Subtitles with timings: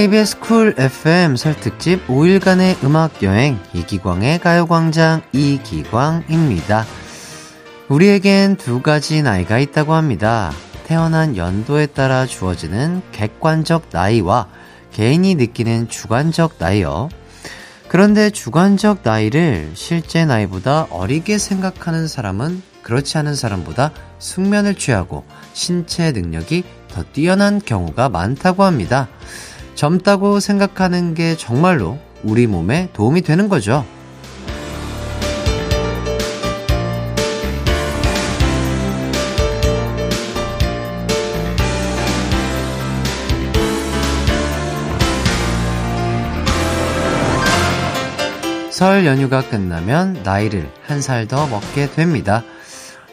[0.00, 6.86] KBS 쿨 FM 설 특집 5일간의 음악 여행 이기광의 가요광장 이기광입니다.
[7.90, 10.52] 우리에겐 두 가지 나이가 있다고 합니다.
[10.86, 14.48] 태어난 연도에 따라 주어지는 객관적 나이와
[14.90, 17.10] 개인이 느끼는 주관적 나이요.
[17.88, 26.64] 그런데 주관적 나이를 실제 나이보다 어리게 생각하는 사람은 그렇지 않은 사람보다 숙면을 취하고 신체 능력이
[26.88, 29.06] 더 뛰어난 경우가 많다고 합니다.
[29.80, 33.86] 젊다고 생각하는 게 정말로 우리 몸에 도움이 되는 거죠.
[48.70, 52.44] 설 연휴가 끝나면 나이를 한 살 더 먹게 됩니다.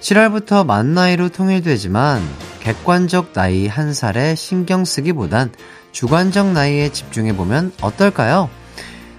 [0.02, 2.22] 7월부터 만 나이로 통일되지만
[2.60, 5.50] 객관적 나이 한 살에 신경 쓰기보단
[5.98, 8.52] 주관적 나이에 집중해보면 어떨까요?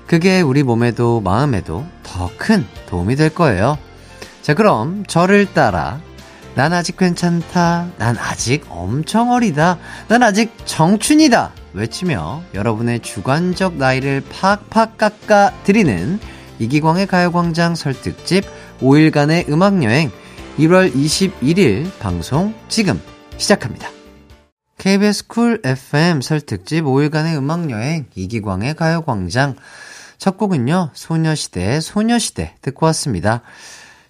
[0.06, 3.76] 그게 우리 몸에도 마음에도 더 큰 도움이 될 거예요.
[4.42, 6.00] 자, 그럼 저를 따라
[6.54, 7.88] 난 아직 괜찮다.
[7.98, 9.78] 난 아직 엄청 어리다.
[10.06, 11.50] 난 아직 청춘이다.
[11.72, 16.20] 외치며 여러분의 주관적 나이를 팍팍 깎아 드리는
[16.60, 18.44] 이기광의 가요광장 설득집
[18.80, 20.12] 5일간의 음악여행
[20.60, 23.00] 1월 21일 방송 지금
[23.36, 23.97] 시작합니다.
[24.78, 29.56] KBS 쿨 FM 설 특집 5일간의 음악여행 이기광의 가요광장
[30.18, 33.42] 첫 곡은요 소녀시대의 소녀시대 듣고 왔습니다.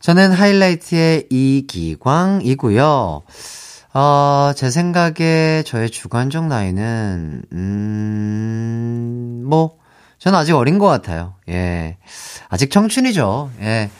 [0.00, 3.22] 저는 하이라이트의 이기광이고요.
[3.94, 9.78] 어, 제 생각에 저의 주관적 나이는 음, 뭐
[10.18, 11.34] 저는 아직 어린 것 같아요.
[11.48, 11.96] 예.
[12.48, 13.50] 아직 청춘이죠.
[13.62, 13.90] 예.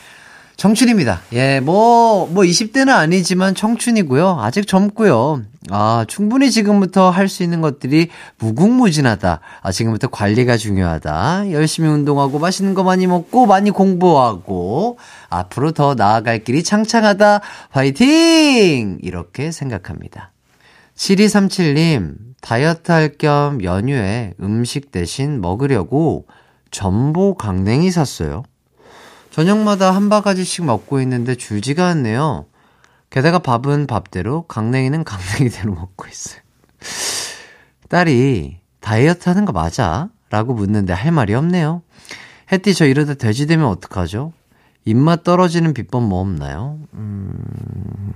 [0.59, 1.21] 청춘입니다.
[1.35, 4.39] 예, 뭐, 뭐 20대는 아니지만 청춘이고요.
[4.41, 5.43] 아직 젊고요.
[5.71, 8.09] 아, 충분히 지금부터 할 수 있는 것들이
[8.41, 9.39] 무궁무진하다.
[9.63, 11.53] 아, 지금부터 관리가 중요하다.
[11.53, 14.99] 열심히 운동하고 맛있는 거 많이 먹고 많이 공부하고
[15.31, 17.41] 앞으로 더 나아갈 길이 창창하다.
[17.71, 18.99] 화이팅!
[19.01, 20.33] 이렇게 생각합니다.
[20.97, 26.27] 7237님, 다이어트 할 겸 연휴에 음식 대신 먹으려고
[26.73, 28.43] 전보 강냉이 샀어요.
[29.39, 32.47] 저녁마다 한 바가지씩 먹고 있는데 줄지가 않네요.
[33.09, 36.41] 게다가 밥은 밥대로, 강냉이는 강냉이대로 먹고 있어요.
[37.89, 40.09] 딸이 다이어트 하는 거 맞아?
[40.29, 41.83] 라고 묻는데 할 말이 없네요.
[42.51, 44.33] 혜띠 저 이러다 돼지 되면 어떡하죠?
[44.85, 46.81] 입맛 떨어지는 비법 뭐 없나요?
[46.95, 48.13] 음...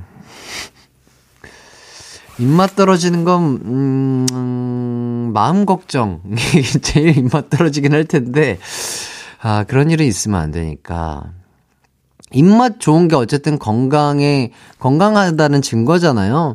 [2.40, 6.18] 입맛 떨어지는 건, 음, 음, 마음 걱정이
[6.82, 8.58] 제일 입맛 떨어지긴 할 텐데,
[9.42, 11.24] 아, 그런 일은 있으면 안 되니까.
[12.30, 16.54] 입맛 좋은 게 어쨌든 건강에, 건강하다는 증거잖아요.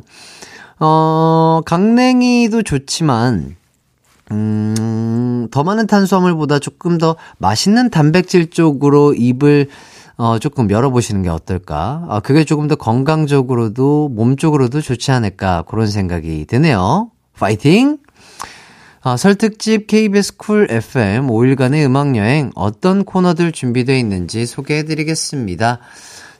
[0.80, 3.56] 어, 강냉이도 좋지만,
[4.32, 9.68] 음, 더 많은 탄수화물보다 조금 더 맛있는 단백질 쪽으로 입을
[10.16, 12.04] 어, 조금 열어보시는 게 어떨까?
[12.08, 17.12] 아, 그게 조금 더 건강적으로도, 몸 쪽으로도 좋지 않을까, 그런 생각이 드네요.
[17.38, 17.98] 파이팅!
[19.00, 25.78] 아, 설특집 KBS 쿨 FM 5일간의 음악여행 어떤 코너들 준비되어 있는지 소개해 드리겠습니다.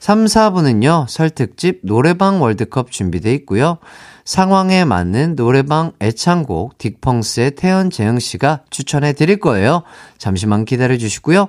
[0.01, 3.79] 3, 4부는요, 설특집 노래방 월드컵 준비되어 있고요.
[4.25, 9.85] 상황에 맞는 노래방 애창곡 딕펑스의 태현 재흥 씨가 추천해 드릴 거예요.
[10.19, 11.47] 잠시만 기다려 주시고요.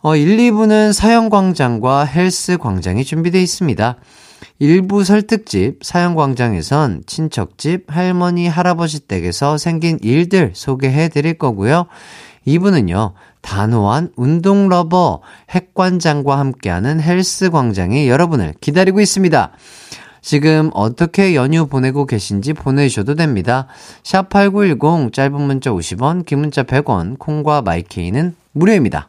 [0.00, 3.96] 어, 1, 2부는 사연광장과 헬스광장이 준비되어 있습니다.
[4.58, 11.86] 1부 설특집 사연광장에선 친척집 할머니 할아버지 댁에서 생긴 일들 소개해 드릴 거고요.
[12.46, 13.12] 2부는요.
[13.42, 19.52] 단호한 운동 lover 핵관장과 함께하는 헬스 광장이 여러분을 기다리고 있습니다.
[20.22, 23.66] 지금 어떻게 연휴 보내고 계신지 보내주셔도 됩니다.
[24.02, 29.08] 샵8910 짧은 문자 50원, 긴 문자 100원, 콩과 마이케이는 무료입니다.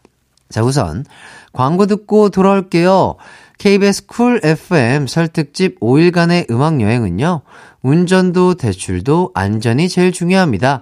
[0.50, 1.06] 자, 우선
[1.52, 3.16] 광고 듣고 돌아올게요.
[3.62, 7.42] KBS 쿨 FM 설특집 5일간의 음악여행은요,
[7.84, 10.82] 운전도 대출도 안전이 제일 중요합니다.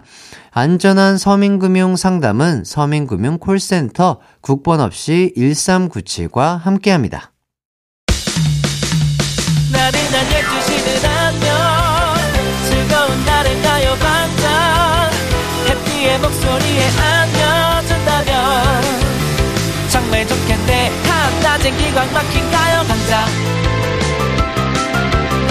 [0.51, 7.33] 안전한 서민금융 상담은 서민금융 콜센터 국번 없이 1397과 함께 합니다.
[9.73, 11.49] 나른한 12시는 안녕
[12.63, 15.11] 즐거운 날을 가요 반짝
[15.67, 17.38] 해피의 목소리에 안
[21.59, 23.25] 낮엔 기광 막힌 가요광장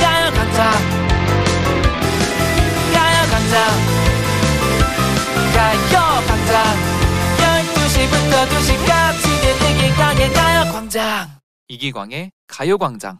[0.00, 0.72] 가요광장
[2.94, 3.58] 가요광장
[5.54, 6.64] 가요광장
[7.38, 9.24] 12시부터 2시까지
[9.70, 11.28] 이기광의 가요광장.
[11.68, 13.18] 이기광의 가요광장.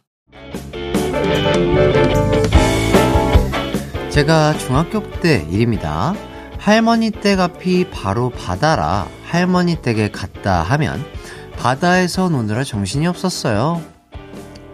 [4.10, 6.14] 제가 중학교 때 일입니다.
[6.58, 11.17] 할머니 댁 앞이 바로 바다라 할머니 댁에 갔다 하면
[11.58, 13.82] 바다에서 노느라 정신이 없었어요.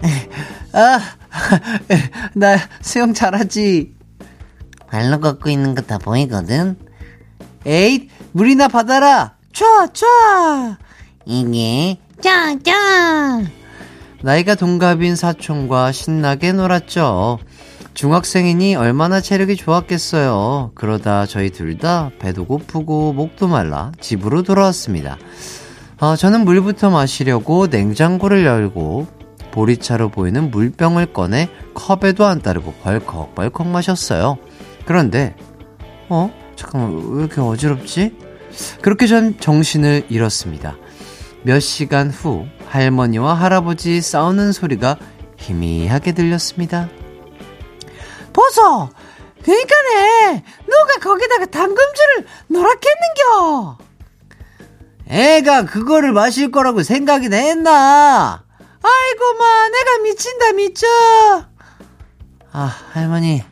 [0.73, 1.01] 아,
[2.35, 3.95] 나 수영 잘하지.
[4.91, 6.77] 발로 걷고 있는 거 다 보이거든?
[7.67, 9.35] 에잇, 물이나 받아라!
[9.53, 10.77] 촤, 촤!
[11.27, 13.43] 이게, 짜, 짜!
[14.23, 17.39] 나이가 동갑인 사촌과 신나게 놀았죠.
[17.95, 20.73] 중학생이니 얼마나 체력이 좋았겠어요.
[20.75, 25.17] 그러다 저희 둘 다 배도 고프고 목도 말라 집으로 돌아왔습니다.
[26.05, 29.07] 어, 저는 물부터 마시려고 냉장고를 열고
[29.53, 34.37] 보리차로 보이는 물병을 꺼내 컵에도 안 따르고 벌컥벌컥 마셨어요.
[34.85, 35.35] 그런데,
[36.11, 36.31] 어?
[36.57, 38.19] 잠깐만, 왜 이렇게 어지럽지?
[38.83, 40.77] 그렇게 전 정신을 잃었습니다.
[41.43, 44.99] 몇 시간 후 할머니와 할아버지 싸우는 소리가
[45.39, 46.91] 희미하게 들렸습니다.
[48.35, 48.91] 보소!
[49.43, 50.45] 그니까네!
[50.67, 53.84] 누가 거기다가 당금주를 노랗겠는겨!
[55.09, 58.43] 애가 그거를 마실 거라고 생각이 했나?
[58.83, 60.87] 아이고, 마, 내가 미친다, 미쳐!
[62.53, 63.43] 아, 할머니.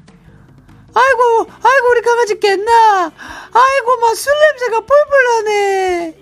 [0.94, 3.04] 아이고, 아이고, 우리 강아지 깼나?
[3.04, 6.14] 아이고, 마, 술 냄새가 뿔뿔 나네!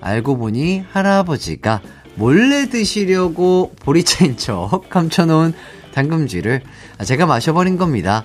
[0.00, 1.80] 알고 보니 할아버지가
[2.14, 5.54] 몰래 드시려고 보리차인 척 감춰놓은
[5.92, 6.62] 당금쥐를
[7.04, 8.22] 제가 마셔버린 겁니다.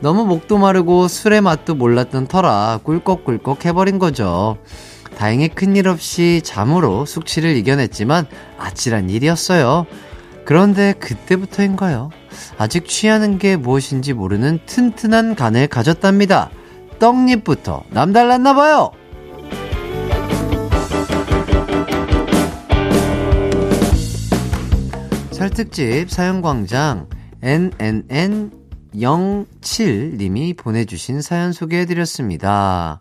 [0.00, 4.58] 너무 목도 마르고 술의 맛도 몰랐던 터라 꿀꺽꿀꺽 해버린 거죠.
[5.16, 8.26] 다행히 큰일 없이 잠으로 숙취를 이겨냈지만
[8.58, 9.86] 아찔한 일이었어요.
[10.44, 12.10] 그런데 그때부터인가요?
[12.58, 16.50] 아직 취하는 게 무엇인지 모르는 튼튼한 간을 가졌답니다.
[16.98, 18.92] 떡잎부터 남달랐나봐요!
[25.32, 27.08] 설특집 사연광장
[28.96, 33.00] NNN07님이 보내주신 사연 소개해드렸습니다.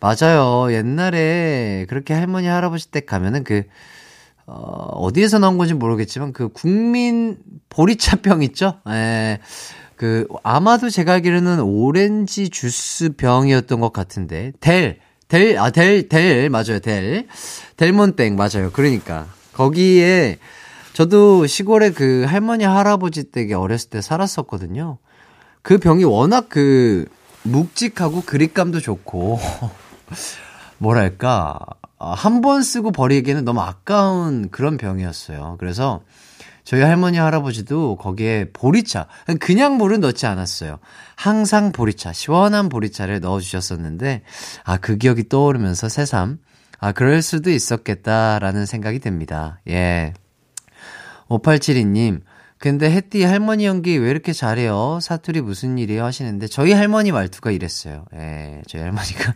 [0.00, 0.72] 맞아요.
[0.72, 3.64] 옛날에 그렇게 할머니, 할아버지 댁 가면은 그,
[4.46, 8.78] 어, 어디에서 나온 건지 모르겠지만 그 국민 보리차병 있죠?
[8.88, 9.40] 예.
[9.96, 14.98] 그, 아마도 제가 알기로는 오렌지 주스 병이었던 것 같은데, 델,
[15.28, 17.26] 델, 아, 델, 델, 맞아요, 델.
[17.76, 18.70] 델몬땡, 맞아요.
[18.72, 19.26] 그러니까.
[19.52, 20.38] 거기에
[20.92, 24.98] 저도 시골에 그 할머니 할아버지 댁에 어렸을 때 살았었거든요.
[25.62, 27.06] 그 병이 워낙 그
[27.44, 29.38] 묵직하고 그립감도 좋고
[30.78, 31.58] 뭐랄까
[31.98, 35.56] 한 번 쓰고 버리기에는 너무 아까운 그런 병이었어요.
[35.60, 36.02] 그래서
[36.64, 39.06] 저희 할머니 할아버지도 거기에 보리차
[39.40, 40.78] 그냥 물은 넣지 않았어요.
[41.14, 44.22] 항상 보리차 시원한 보리차를 넣어 주셨었는데
[44.64, 46.38] 아 그 기억이 떠오르면서 새삼
[46.80, 49.60] 아 그럴 수도 있었겠다라는 생각이 듭니다.
[49.68, 50.14] 예.
[51.28, 52.20] 5872님,
[52.62, 55.00] 근데 혜띠 할머니 연기 왜 이렇게 잘해요?
[55.02, 56.04] 사투리 무슨 일이에요?
[56.04, 58.04] 하시는데, 저희 할머니 말투가 이랬어요.
[58.14, 59.34] 예, 저희 할머니가.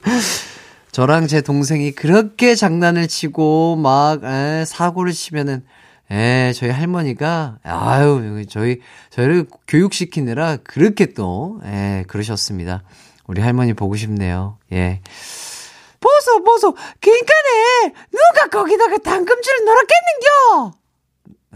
[0.90, 5.66] 저랑 제 동생이 그렇게 장난을 치고, 막, 에, 사고를 치면은,
[6.10, 8.80] 예, 저희 할머니가, 아유, 저희,
[9.10, 12.84] 저희를 교육시키느라 그렇게 또, 예, 그러셨습니다.
[13.26, 14.56] 우리 할머니 보고 싶네요.
[14.72, 15.02] 예.
[16.00, 20.77] 보소, 보소, 그니까네, 누가 거기다가 당금줄을 놀았겠는겨?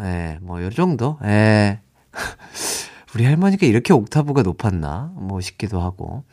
[0.00, 1.18] 예, 뭐, 요 정도?
[1.24, 1.80] 예.
[3.14, 5.12] 우리 할머니가 이렇게 옥타브가 높았나?
[5.16, 6.24] 뭐, 싶기도 하고.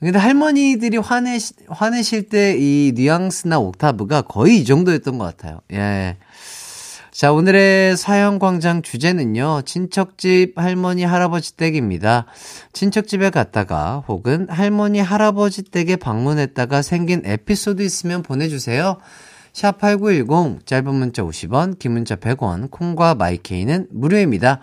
[0.00, 1.38] 근데 할머니들이 화내,
[1.68, 5.60] 화내실 때 이 뉘앙스나 옥타브가 거의 이 정도였던 것 같아요.
[5.72, 6.16] 예.
[7.10, 12.26] 자, 오늘의 사연광장 주제는요, 친척집 할머니 할아버지 댁입니다.
[12.72, 18.98] 친척집에 갔다가 혹은 할머니 할아버지 댁에 방문했다가 생긴 에피소드 있으면 보내주세요.
[19.52, 24.60] 샵8910, 짧은 문자 50원, 긴 문자 100원, 콩과 마이케이는 무료입니다.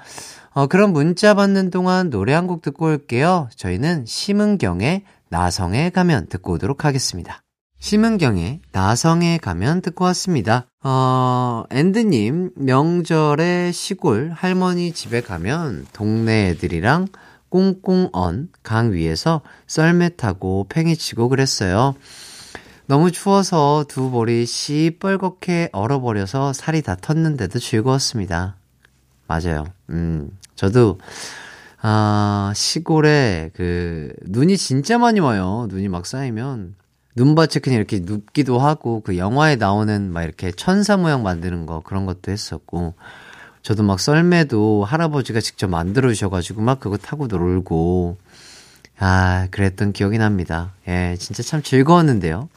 [0.54, 3.50] 어, 그럼 문자 받는 동안 노래 한 곡 듣고 올게요.
[3.56, 7.42] 저희는 심은경의 나성에 가면 듣고 오도록 하겠습니다.
[7.80, 10.66] 심은경의 나성에 가면 듣고 왔습니다.
[10.84, 17.08] 어, 앤드님, 명절에 시골 할머니 집에 가면 동네 애들이랑
[17.50, 21.96] 꽁꽁 언 강 위에서 썰매 타고 팽이 치고 그랬어요.
[22.88, 28.58] 너무 추워서 두 볼이 시뻘겋게 얼어버려서 살이 다 텄는데도 즐거웠습니다.
[29.28, 29.66] 맞아요.
[29.90, 31.00] 음, 저도,
[31.82, 35.66] 아, 시골에 그, 눈이 진짜 많이 와요.
[35.70, 36.76] 눈이 막 쌓이면.
[37.16, 42.06] 눈밭이 그냥 이렇게 눕기도 하고, 그 영화에 나오는 막 이렇게 천사 모양 만드는 거, 그런
[42.06, 42.94] 것도 했었고,
[43.64, 48.18] 저도 막 썰매도 할아버지가 직접 만들어 주셔가지고 막 그거 타고 놀고,
[49.00, 50.74] 아, 그랬던 기억이 납니다.
[50.88, 52.48] 예, 진짜 참 즐거웠는데요.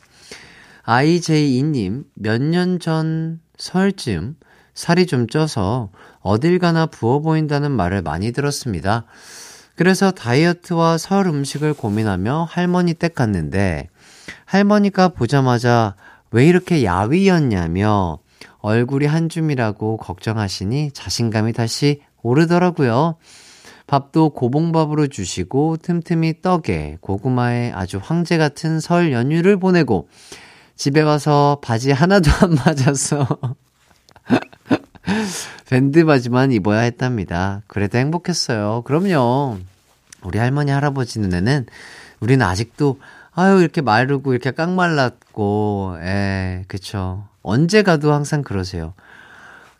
[0.88, 4.36] IJ2님, 몇 년 전 설쯤
[4.72, 5.90] 살이 좀 쪄서
[6.20, 9.04] 어딜 가나 부어 보인다는 말을 많이 들었습니다.
[9.76, 13.88] 그래서 다이어트와 설 음식을 고민하며 할머니 댁 갔는데
[14.46, 15.94] 할머니가 보자마자
[16.30, 18.20] 왜 이렇게 야위였냐며
[18.60, 23.16] 얼굴이 한 줌이라고 걱정하시니 자신감이 다시 오르더라고요.
[23.86, 30.08] 밥도 고봉밥으로 주시고 틈틈이 떡에 고구마에 아주 황제 같은 설 연휴를 보내고
[30.78, 33.26] 집에 와서 바지 하나도 안 맞아서
[35.68, 37.62] 밴드 바지만 입어야 했답니다.
[37.66, 38.82] 그래도 행복했어요.
[38.86, 39.58] 그럼요.
[40.22, 41.66] 우리 할머니 할아버지 눈에는
[42.20, 43.00] 우리는 아직도
[43.32, 47.26] 아유 이렇게 마르고 이렇게 깡말랐고 에 그쵸.
[47.42, 48.94] 언제 가도 항상 그러세요.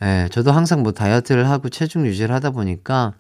[0.03, 3.13] 예, 저도 항상 뭐 다이어트를 하고 체중 유지를 하다 보니까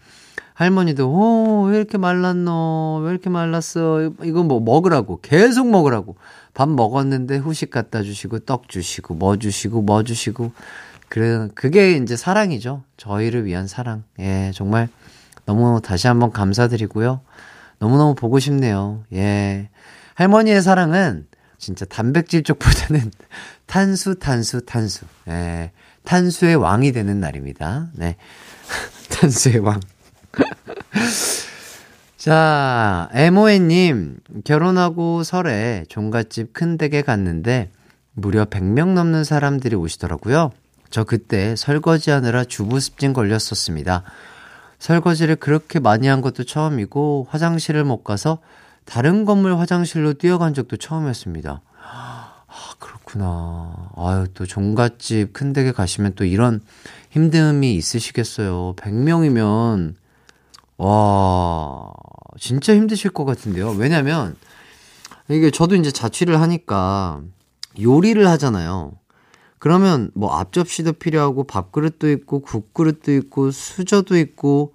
[0.58, 3.02] 할머니도 오, 왜 이렇게 말랐노?
[3.04, 4.10] 왜 이렇게 말랐어?
[4.24, 6.16] 이거 뭐 먹으라고 계속 먹으라고
[6.52, 10.50] 밥 먹었는데 후식 갖다 주시고 떡 주시고 뭐 주시고 뭐 주시고
[11.08, 12.82] 그래 그게 이제 사랑이죠.
[12.96, 14.02] 저희를 위한 사랑.
[14.18, 14.88] 예, 정말
[15.44, 17.20] 너무 다시 한번 감사드리고요.
[17.78, 19.04] 너무너무 보고 싶네요.
[19.12, 19.70] 예.
[20.14, 23.12] 할머니의 사랑은 진짜 단백질 쪽보다는
[23.66, 25.04] 탄수, 탄수, 탄수.
[25.28, 25.70] 예.
[26.02, 27.90] 탄수의 왕이 되는 날입니다.
[27.94, 28.16] 네.
[29.20, 29.78] 탄수의 왕.
[32.16, 37.70] 자, 에모에님, 결혼하고 설에 종갓집 큰 댁에 갔는데
[38.12, 40.50] 무려 100명 넘는 사람들이 오시더라고요.
[40.90, 44.02] 저 그때 설거지 하느라 주부 습진 걸렸었습니다.
[44.78, 48.38] 설거지를 그렇게 많이 한 것도 처음이고 화장실을 못 가서
[48.84, 51.60] 다른 건물 화장실로 뛰어간 적도 처음이었습니다.
[51.82, 53.90] 아, 그렇구나.
[53.96, 56.60] 아유, 또 종갓집 큰 댁에 가시면 또 이런
[57.14, 58.74] 힘듦이 있으시겠어요.
[58.76, 59.94] 100명이면,
[60.78, 61.92] 와,
[62.38, 63.70] 진짜 힘드실 것 같은데요.
[63.72, 64.36] 왜냐면,
[65.28, 67.20] 이게 저도 이제 자취를 하니까
[67.80, 68.92] 요리를 하잖아요.
[69.58, 74.72] 그러면 뭐 앞접시도 필요하고 밥그릇도 있고 국그릇도 있고 수저도 있고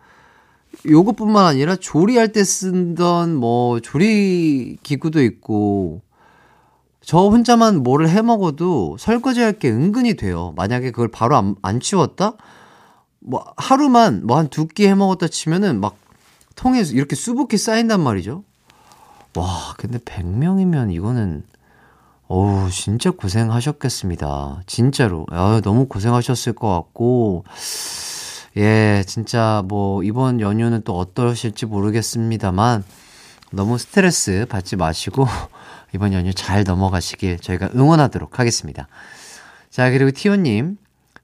[0.88, 6.02] 요것뿐만 아니라 조리할 때 쓰던 뭐 조리 기구도 있고
[7.02, 10.54] 저 혼자만 뭐를 해 먹어도 설거지 할 게 은근히 돼요.
[10.58, 12.34] 만약에 그걸 바로 안, 안 치웠다?
[13.25, 15.96] 뭐 하루만 뭐 한 두 끼 해 먹었다 치면은 막
[16.56, 18.44] 통에 이렇게 수북히 쌓인단 말이죠.
[19.36, 21.44] 와, 근데 100명이면 이거는
[22.27, 24.62] 어우, 진짜 고생하셨겠습니다.
[24.68, 25.25] 진짜로.
[25.32, 27.44] 아, 너무 고생하셨을 것 같고,
[28.58, 32.84] 예, 진짜 뭐, 이번 연휴는 또 어떠실지 모르겠습니다만,
[33.51, 35.27] 너무 스트레스 받지 마시고,
[35.94, 38.88] 이번 연휴 잘 넘어가시길 저희가 응원하도록 하겠습니다.
[39.70, 40.77] 자, 그리고 티오님,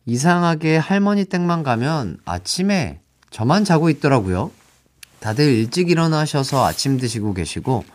[0.09, 2.99] 이상하게 할머니 댁만 가면 아침에
[3.29, 4.49] 저만 자고 있더라고요.
[5.19, 7.85] 다들 일찍 일어나셔서 아침 드시고 계시고,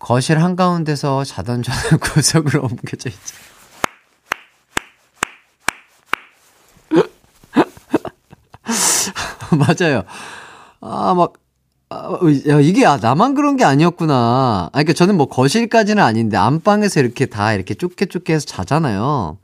[0.00, 3.36] 거실 한가운데서 자던 저는 구석으로 옮겨져 있죠.
[9.56, 10.02] 맞아요.
[10.80, 11.34] 아, 막,
[11.90, 12.18] 아,
[12.48, 14.14] 야, 이게, 아, 나만 그런 게 아니었구나.
[14.14, 19.38] 아, 그니까 저는 뭐 거실까지는 아닌데, 안방에서 이렇게 다 이렇게 좁게 좁게 해서 자잖아요.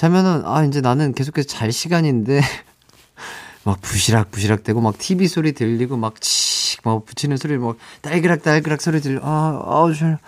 [0.00, 2.42] 자면은, 아, 이제 나는 계속해서 잘 시간인데,
[3.64, 8.42] 막 부시락 부시락 대고 막 TV 소리 들리고 막 치, 막 붙이는 소리 막 딸그락
[8.42, 9.20] 딸그락 소리 들려.
[9.22, 10.18] 아, 아우 저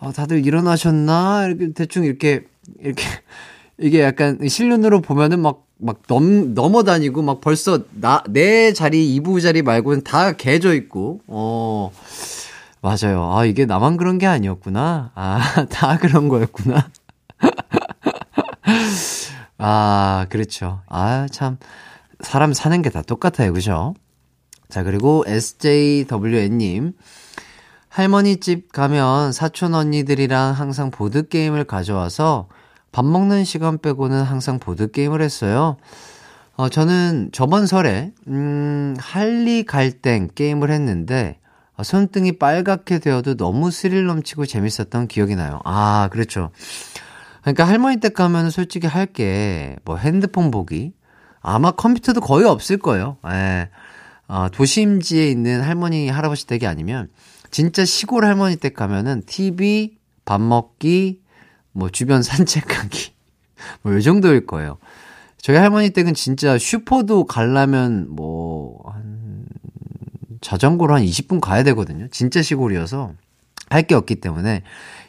[0.00, 1.44] 아, 다들 일어나셨나?
[1.46, 2.44] 이렇게 대충 이렇게
[2.80, 3.04] 이렇게
[3.78, 9.60] 이게 약간 실눈으로 보면은 막 막 넘 넘어다니고 막 벌써 나 내 자리 이부 자리
[9.60, 11.20] 말고는 다 개져 있고.
[11.26, 11.90] 어.
[12.80, 13.30] 맞아요.
[13.36, 15.12] 아, 이게 나만 그런 게 아니었구나.
[15.14, 16.88] 아, 다 그런 거였구나.
[19.58, 20.82] 아, 그렇죠.
[20.88, 21.58] 아, 참.
[22.20, 23.52] 사람 사는 게 다 똑같아요.
[23.52, 23.94] 그죠?
[24.68, 26.92] 자, 그리고 SJWN님.
[27.88, 32.48] 할머니 집 가면 사촌 언니들이랑 항상 보드게임을 가져와서
[32.92, 35.76] 밥 먹는 시간 빼고는 항상 보드게임을 했어요.
[36.56, 41.38] 어, 저는 저번 설에, 음, 할리 갈땡 게임을 했는데,
[41.76, 45.60] 어, 손등이 빨갛게 되어도 너무 스릴 넘치고 재밌었던 기억이 나요.
[45.64, 46.50] 아, 그렇죠.
[47.46, 50.92] 그러니까 할머니 댁 가면 솔직히 할 게, 뭐 핸드폰 보기,
[51.40, 53.18] 아마 컴퓨터도 거의 없을 거예요.
[53.28, 53.68] 예.
[54.26, 57.08] 어, 도심지에 있는 할머니, 할아버지 댁이 아니면,
[57.52, 61.20] 진짜 시골 할머니 댁 가면은 TV, 밥 먹기,
[61.70, 63.12] 뭐 주변 산책하기,
[63.82, 64.78] 뭐 요 정도일 거예요.
[65.38, 69.46] 저희 할머니 댁은 진짜 슈퍼도 가려면 뭐, 한,
[70.40, 72.08] 자전거로 한 20분 가야 되거든요.
[72.10, 73.12] 진짜 시골이어서.
[73.68, 74.62] 할 게 없기 때문에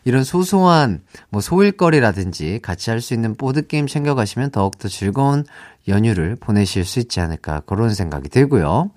[0.07, 5.43] 이런 소소한 뭐 소일거리라든지 같이 할 수 있는 보드게임 챙겨가시면 더욱더 즐거운
[5.89, 8.91] 연휴를 보내실 수 있지 않을까 그런 생각이 들고요.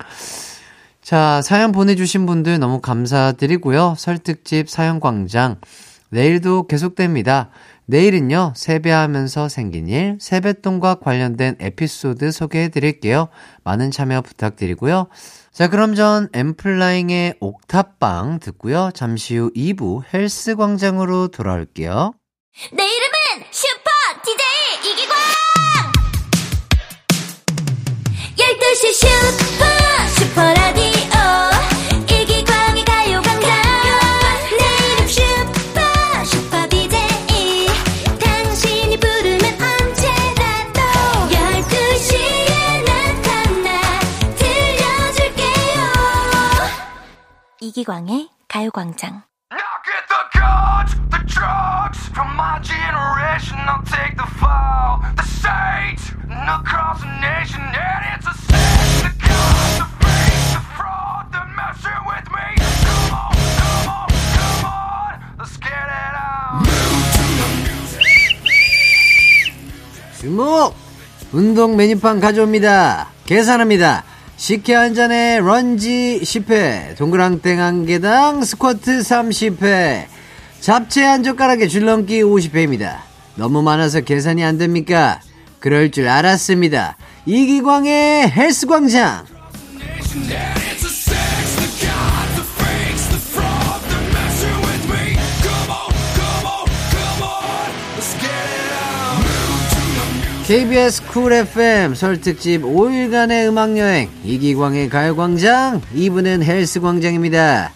[1.01, 3.95] 자, 사연 보내주신 분들 너무 감사드리고요.
[3.97, 5.57] 설특집 사연광장
[6.11, 7.49] 내일도 계속됩니다.
[7.87, 13.27] 내일은요, 세배하면서 생긴 일, 세뱃돈과 관련된 에피소드 소개해 드릴게요.
[13.65, 15.07] 많은 참여 부탁드리고요.
[15.53, 18.91] 자, 그럼 전 엔플라잉의 옥탑방 듣고요.
[18.93, 22.13] 잠시 후 2부 헬스 광장으로 돌아올게요.
[22.71, 23.91] 내 이름은 슈퍼
[24.23, 25.17] DJ 이기광!
[28.37, 29.65] 12시 슈퍼
[30.19, 30.60] 슈퍼라
[63.07, 66.63] come on, come on, let's get it on.
[70.19, 70.75] 주목!
[71.31, 73.07] 운동 메뉴판 가져옵니다.
[73.25, 74.10] 계산합니다.
[74.41, 80.05] 식혜 한 잔에 런지 10회, 동그랑땡 한 개당 스쿼트 30회,
[80.59, 83.01] 잡채 한 젓가락에 줄넘기 50회입니다.
[83.35, 85.21] 너무 많아서 계산이 안 됩니까?
[85.59, 86.97] 그럴 줄 알았습니다.
[87.27, 89.25] 이기광의 헬스광장!
[100.45, 107.71] KBS 쿨 FM 설 특집 5일간의 음악여행 이기광의 가요광장 2부는 헬스광장입니다.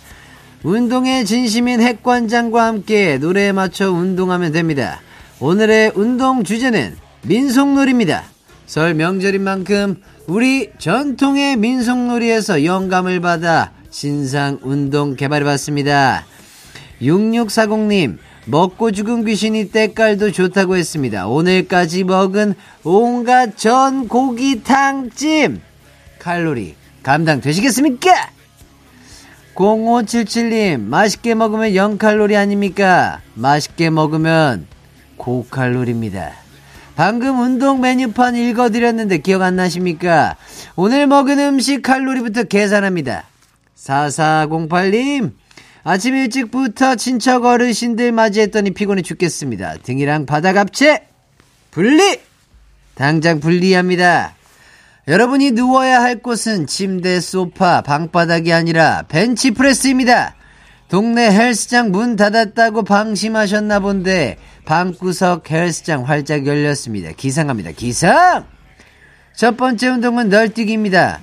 [0.64, 5.00] 운동에 진심인 핵관장과 함께 노래에 맞춰 운동하면 됩니다.
[5.40, 8.24] 오늘의 운동 주제는 민속놀이입니다.
[8.66, 16.26] 설 명절인 만큼 우리 전통의 민속놀이에서 영감을 받아 신상 운동 개발해봤습니다.
[17.02, 21.28] 6640님, 먹고 죽은 귀신이 때깔도 좋다고 했습니다.
[21.28, 25.62] 오늘까지 먹은 온갖 전 고기탕찜!
[26.20, 28.30] 칼로리 감당되시겠습니까?
[29.56, 33.22] 0577님, 맛있게 먹으면 0칼로리 아닙니까?
[33.36, 34.68] 맛있게 먹으면
[35.18, 36.34] 고칼로리입니다.
[36.96, 40.36] 방금 운동 메뉴판 읽어드렸는데 기억 안 나십니까?
[40.76, 43.24] 오늘 먹은 음식 칼로리부터 계산합니다.
[43.78, 45.32] 4408님,
[45.88, 49.78] 아침 일찍부터 친척 어르신들 맞이했더니 피곤해 죽겠습니다.
[49.84, 51.06] 등이랑 바닥압체
[51.70, 52.20] 분리!
[52.96, 54.34] 당장 분리합니다.
[55.08, 60.34] 여러분이 누워야 할 곳은 침대, 소파, 방바닥이 아니라 벤치프레스입니다.
[60.90, 67.12] 동네 헬스장 문 닫았다고 방심하셨나 본데 방구석 헬스장 활짝 열렸습니다.
[67.12, 67.70] 기상합니다.
[67.74, 68.48] 기상!
[69.36, 71.20] 첫 번째 운동은 널뛰기입니다.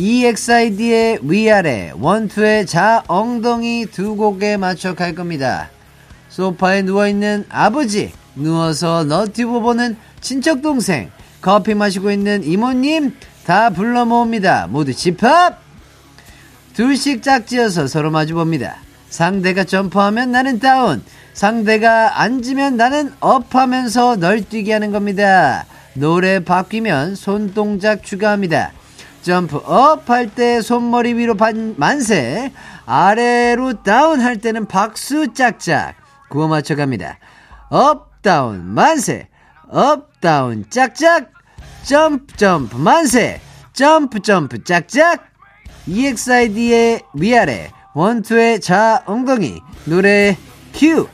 [0.00, 5.68] EXID의 위아래, 원투의 자 엉덩이 두 곡에 맞춰 갈 겁니다.
[6.30, 11.10] 소파에 누워있는 아버지, 누워서 너튜브 보는 친척 동생,
[11.42, 14.68] 커피 마시고 있는 이모님 다 불러 모읍니다.
[14.70, 15.60] 모두 집합!
[16.72, 18.76] 둘씩 짝지어서 서로 마주 봅니다.
[19.10, 21.02] 상대가 점프하면 나는 down,
[21.34, 25.66] 상대가 앉으면 나는 up 하면서 널뛰기 하는 겁니다.
[25.92, 28.72] 노래 바뀌면 손동작 추가합니다.
[29.22, 32.52] 점프 up 할 때 손머리 위로 반, 만세,
[32.86, 35.94] 아래로 down 할 때는 박수 짝짝
[36.30, 37.18] 구호 맞춰 갑니다.
[37.68, 39.28] Up, down, 만세,
[39.68, 41.30] up, down, 짝짝,
[41.82, 43.40] 점프, 점프, 만세,
[43.72, 45.26] 점프, 점프, 짝짝,
[45.86, 50.36] EXID의 위아래, 원투의 자 엉덩이, 노래
[50.72, 51.08] 큐!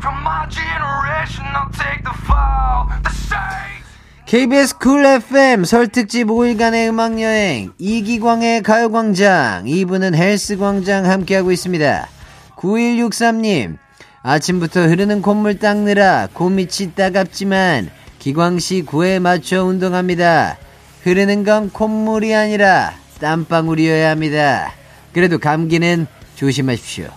[0.00, 1.44] From my generation.
[1.54, 3.79] I'll take the fall, the stage.
[4.30, 12.08] KBS 쿨 FM 설 특집 5일간의 음악여행 이기광의 가요광장 2부는 헬스광장 함께하고 있습니다.
[12.54, 13.76] 9163님
[14.22, 17.90] 아침부터 흐르는 콧물 닦느라 콧밑이 따갑지만
[18.20, 20.58] 기광씨 구에 맞춰 운동합니다.
[21.02, 24.72] 흐르는 건 콧물이 아니라 땀방울이어야 합니다.
[25.12, 27.08] 그래도 감기는 조심하십시오.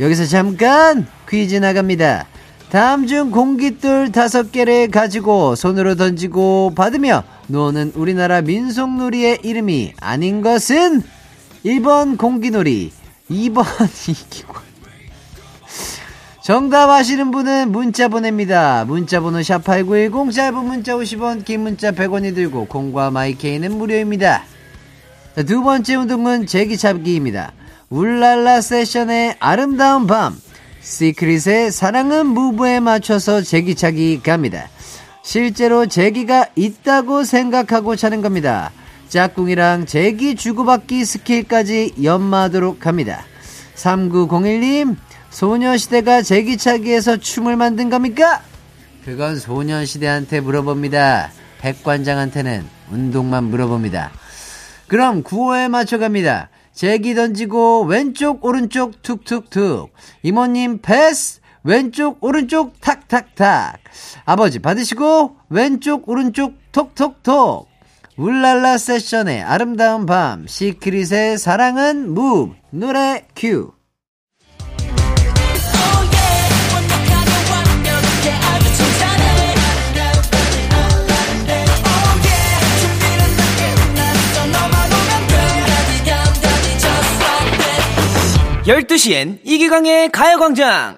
[0.00, 2.26] 여기서 잠깐 퀴즈 나갑니다.
[2.70, 11.02] 다음 중 공깃돌 다섯 개를 가지고 손으로 던지고 받으며 노는 우리나라 민속놀이의 이름이 아닌 것은
[11.64, 12.92] 1번 공기놀이,
[13.30, 13.64] 2번
[14.10, 14.66] 이기광.
[16.42, 18.84] 정답 아시는 분은 문자 보냅니다.
[18.84, 24.44] 문자 번호 샵8910 짧은 문자 50원, 긴 문자 100원이 들고 콩과 마이케이는 무료입니다.
[25.34, 27.52] 자, 두 번째 운동은 제기잡기입니다.
[27.90, 30.38] 울랄라 세션의 아름다운 밤.
[30.86, 34.68] 시크릿의 사랑은 무브에 맞춰서 제기차기 갑니다.
[35.24, 38.70] 실제로 제기가 있다고 생각하고 차는 겁니다.
[39.08, 43.24] 짝꿍이랑 제기 주고받기 스킬까지 연마하도록 합니다.
[43.74, 44.96] 3901님,
[45.30, 48.40] 소녀시대가 제기차기에서 춤을 만든 겁니까?
[49.04, 51.32] 그건 소녀시대한테 물어봅니다.
[51.58, 54.12] 백관장한테는 운동만 물어봅니다.
[54.86, 56.48] 그럼 구호에 맞춰갑니다.
[56.76, 59.90] 제기 던지고 왼쪽 오른쪽 툭툭툭.
[60.22, 63.78] 이모님 패스 왼쪽 오른쪽 탁탁탁.
[64.26, 67.66] 아버지 받으시고 왼쪽 오른쪽 톡톡톡.
[68.18, 73.75] 울랄라 세션의 아름다운 밤 시크릿의 사랑은 move 노래 큐.
[88.66, 90.96] 열두 시엔 이기광의 가요광장.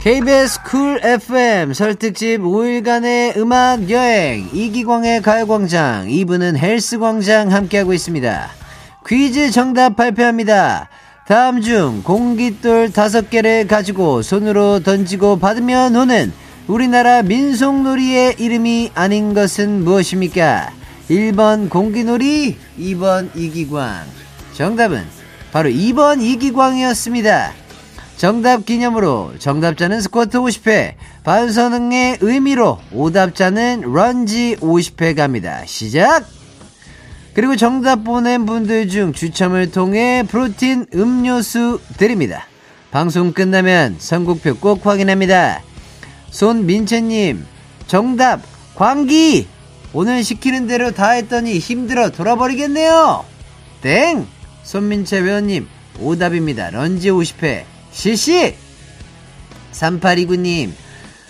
[0.00, 8.48] KBS 쿨 FM 설특집 5일간의 음악 여행 이기광의 가요광장 2부는 헬스광장 함께하고 있습니다.
[9.06, 10.88] 퀴즈 정답 발표합니다.
[11.28, 16.32] 다음 중 공깃돌 5개를 가지고 손으로 던지고 받으면 오는
[16.68, 20.72] 우리나라 민속놀이의 이름이 아닌 것은 무엇입니까?
[21.08, 24.04] 1번 공기놀이, 2번 이기광.
[24.54, 25.04] 정답은
[25.52, 27.52] 바로 2번 이기광이었습니다.
[28.16, 35.64] 정답 기념으로 정답자는 스쿼트 50회, 반선응의 의미로 오답자는 런지 50회 갑니다.
[35.66, 36.24] 시작!
[37.34, 42.46] 그리고 정답 보낸 분들 중 추첨을 통해 프로틴 음료수 드립니다.
[42.90, 45.62] 방송 끝나면 선곡표 꼭 확인합니다.
[46.30, 47.44] 손민채님,
[47.86, 48.42] 정답,
[48.74, 49.48] 광기!
[49.94, 53.24] 오늘 시키는 대로 다 했더니 힘들어 돌아버리겠네요!
[53.82, 54.26] 땡!
[54.62, 55.68] 손민채 회원님,
[56.00, 56.70] 오답입니다.
[56.70, 58.54] 런지 50회, 실시!
[59.72, 60.72] 3829님,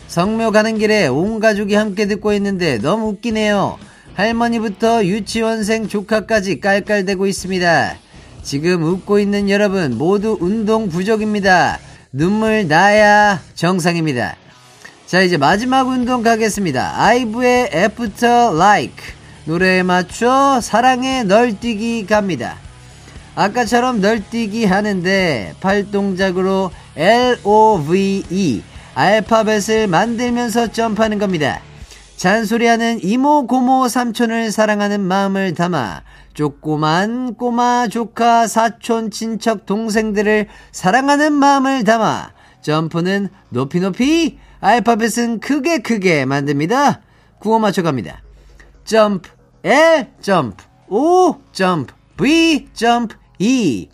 [0.07, 3.79] 성묘 가는 길에 온 가족이 함께 듣고 있는데 너무 웃기네요.
[4.15, 7.97] 할머니부터 유치원생 조카까지 깔깔대고 있습니다.
[8.43, 11.79] 지금 웃고 있는 여러분 모두 운동 부족입니다.
[12.13, 14.37] 눈물 나야 정상입니다.
[15.13, 16.95] 자, 이제 마지막 운동 가겠습니다.
[16.97, 19.13] 아이브의 After Like.
[19.45, 22.57] 노래에 맞춰 사랑의 널뛰기 갑니다.
[23.35, 28.63] 아까처럼 널뛰기 하는데 팔동작으로 L-O-V-E
[28.95, 31.61] 알파벳을 만들면서 점프하는 겁니다.
[32.17, 41.85] 잔소리하는 이모 고모 삼촌을 사랑하는 마음을 담아 조그만 꼬마 조카 사촌 친척 동생들을 사랑하는 마음을
[41.85, 42.31] 담아
[42.63, 47.03] 점프는 높이 높이 알파벳은 크게 크게 만듭니다.
[47.41, 48.23] 구호 맞춰갑니다.
[48.85, 49.29] 점프
[49.65, 53.89] L 점프 O 점프 V 점프 E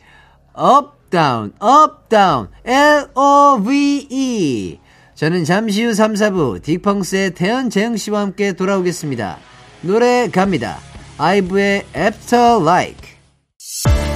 [0.52, 4.78] up down up down L O V E
[5.14, 9.38] 저는 잠시 후 3, 4부 딕펑스의 태연 재흥씨와 함께 돌아오겠습니다.
[9.80, 10.78] 노래 갑니다.
[11.16, 14.07] 아이브의 After Like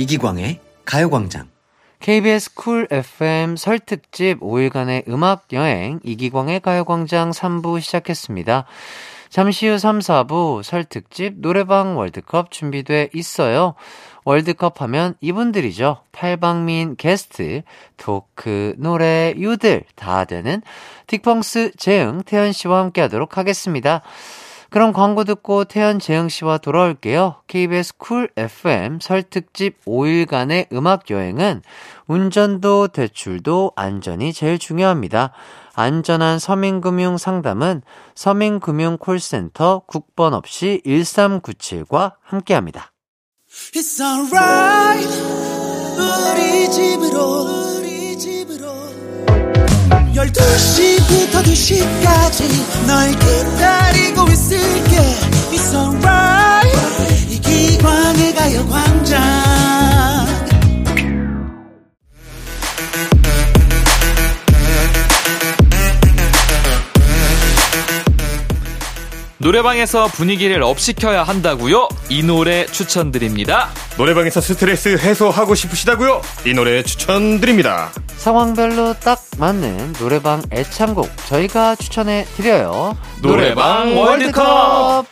[0.00, 1.48] 이기광의 가요광장.
[1.98, 8.64] KBS 쿨 FM 설 특집 5일간의 음악 여행 이기광의 가요광장 3부 시작했습니다.
[9.28, 13.74] 잠시 후 3, 4부 설 특집 노래방 월드컵 준비돼 있어요.
[14.24, 15.98] 월드컵 하면 이분들이죠.
[16.12, 17.60] 팔방미인 게스트,
[17.98, 20.62] 토크, 노래, 유들 다 되는
[21.08, 24.00] 딕펑스 재흥, 태현 씨와 함께 하도록 하겠습니다.
[24.70, 27.42] 그럼 광고 듣고 태현 재흥 씨와 돌아올게요.
[27.48, 31.62] KBS 쿨 FM 설 특집 5일간의 음악 여행은
[32.06, 35.32] 운전도 대출도 안전이 제일 중요합니다.
[35.74, 37.82] 안전한 서민금융 상담은
[38.14, 42.92] 서민금융 콜센터 국번 없이 1397과 함께합니다.
[50.14, 54.96] 12시부터 2시까지 널 기다리고 있을게.
[55.52, 57.30] It's alright.
[57.30, 58.49] 이 기광의 가
[69.50, 71.88] 노래방에서 분위기를 업시켜야 한다고요?
[72.08, 73.70] 이 노래 추천드립니다.
[73.98, 76.22] 노래방에서 스트레스 해소하고 싶으시다고요?
[76.46, 77.90] 이 노래 추천드립니다.
[78.16, 82.96] 상황별로 딱 맞는 노래방 애창곡 저희가 추천해 드려요.
[83.22, 85.06] 노래방 월드컵!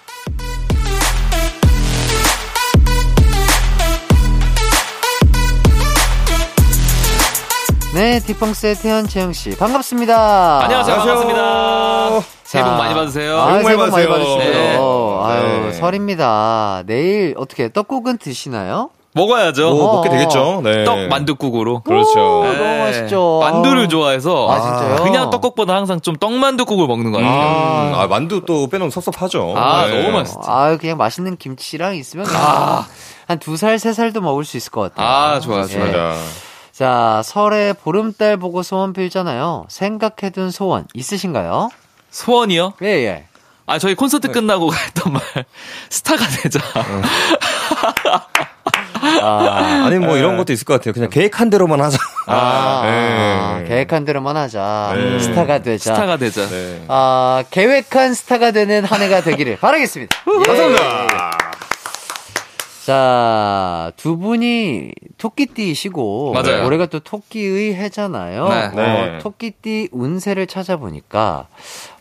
[7.92, 10.62] 네, 디펑스의 태연 채영 씨 반갑습니다.
[10.62, 10.94] 안녕하세요.
[10.94, 11.26] 안녕하세요.
[11.26, 12.37] 반갑습니다.
[12.48, 13.38] 새해 복 자, 많이 받으세요.
[13.38, 14.08] 아, 복 새해 많이 복 많이 받으세요.
[14.08, 14.52] 받으시고요.
[14.54, 14.76] 네.
[15.22, 15.72] 아유, 네.
[15.72, 16.82] 설입니다.
[16.86, 18.88] 내일 어떻게 떡국은 드시나요?
[19.12, 19.74] 먹어야죠.
[19.74, 19.94] 뭐, 어.
[19.96, 20.62] 먹게 되겠죠.
[20.64, 20.84] 네.
[20.84, 21.80] 떡 만둣국으로.
[21.80, 22.40] 그렇죠.
[22.40, 22.56] 오, 네.
[22.56, 23.40] 너무 맛있죠.
[23.42, 25.04] 만두를 좋아해서 아, 진짜요?
[25.04, 27.90] 그냥 떡국보다 항상 좀 떡만둣국을 먹는 것 같아요.
[27.90, 29.52] 음, 아, 만두 또 빼놓으면 섭섭하죠.
[29.54, 30.02] 아, 네.
[30.02, 30.38] 너무 맛있지.
[30.46, 32.86] 아, 그냥 맛있는 김치랑 있으면 아,
[33.26, 35.06] 한두 살, 세 살도 먹을 수 있을 것 같아요.
[35.06, 35.66] 아, 좋아요, 예.
[35.66, 35.86] 좋아요.
[35.86, 36.14] 맞아.
[36.72, 39.66] 자, 설에 보름달 보고 소원 빌잖아요.
[39.68, 41.68] 생각해둔 소원 있으신가요?
[42.10, 42.74] 소원이요?
[42.82, 43.24] 예, 예.
[43.66, 45.22] 아, 저희 콘서트 끝나고 했던 말.
[45.90, 46.58] 스타가 되자.
[49.22, 50.92] 아, 아니, 뭐 이런 것도 있을 것 같아요.
[50.92, 51.98] 그냥 계획한 대로만 하자.
[52.26, 53.64] 아, 네.
[53.68, 54.92] 계획한 대로만 하자.
[54.96, 55.18] 네.
[55.20, 55.94] 스타가 되자.
[55.94, 56.48] 스타가 되자.
[56.48, 56.84] 네.
[56.88, 60.16] 아, 계획한 스타가 되는 한 해가 되기를 바라겠습니다.
[60.26, 60.46] 예.
[60.46, 61.07] 감사합니다.
[62.88, 66.64] 자, 두 분이 토끼띠이시고 맞아요.
[66.64, 68.48] 올해가 또 토끼의 해잖아요.
[68.48, 68.64] 네.
[68.64, 69.18] 어, 네.
[69.18, 71.48] 토끼띠 운세를 찾아보니까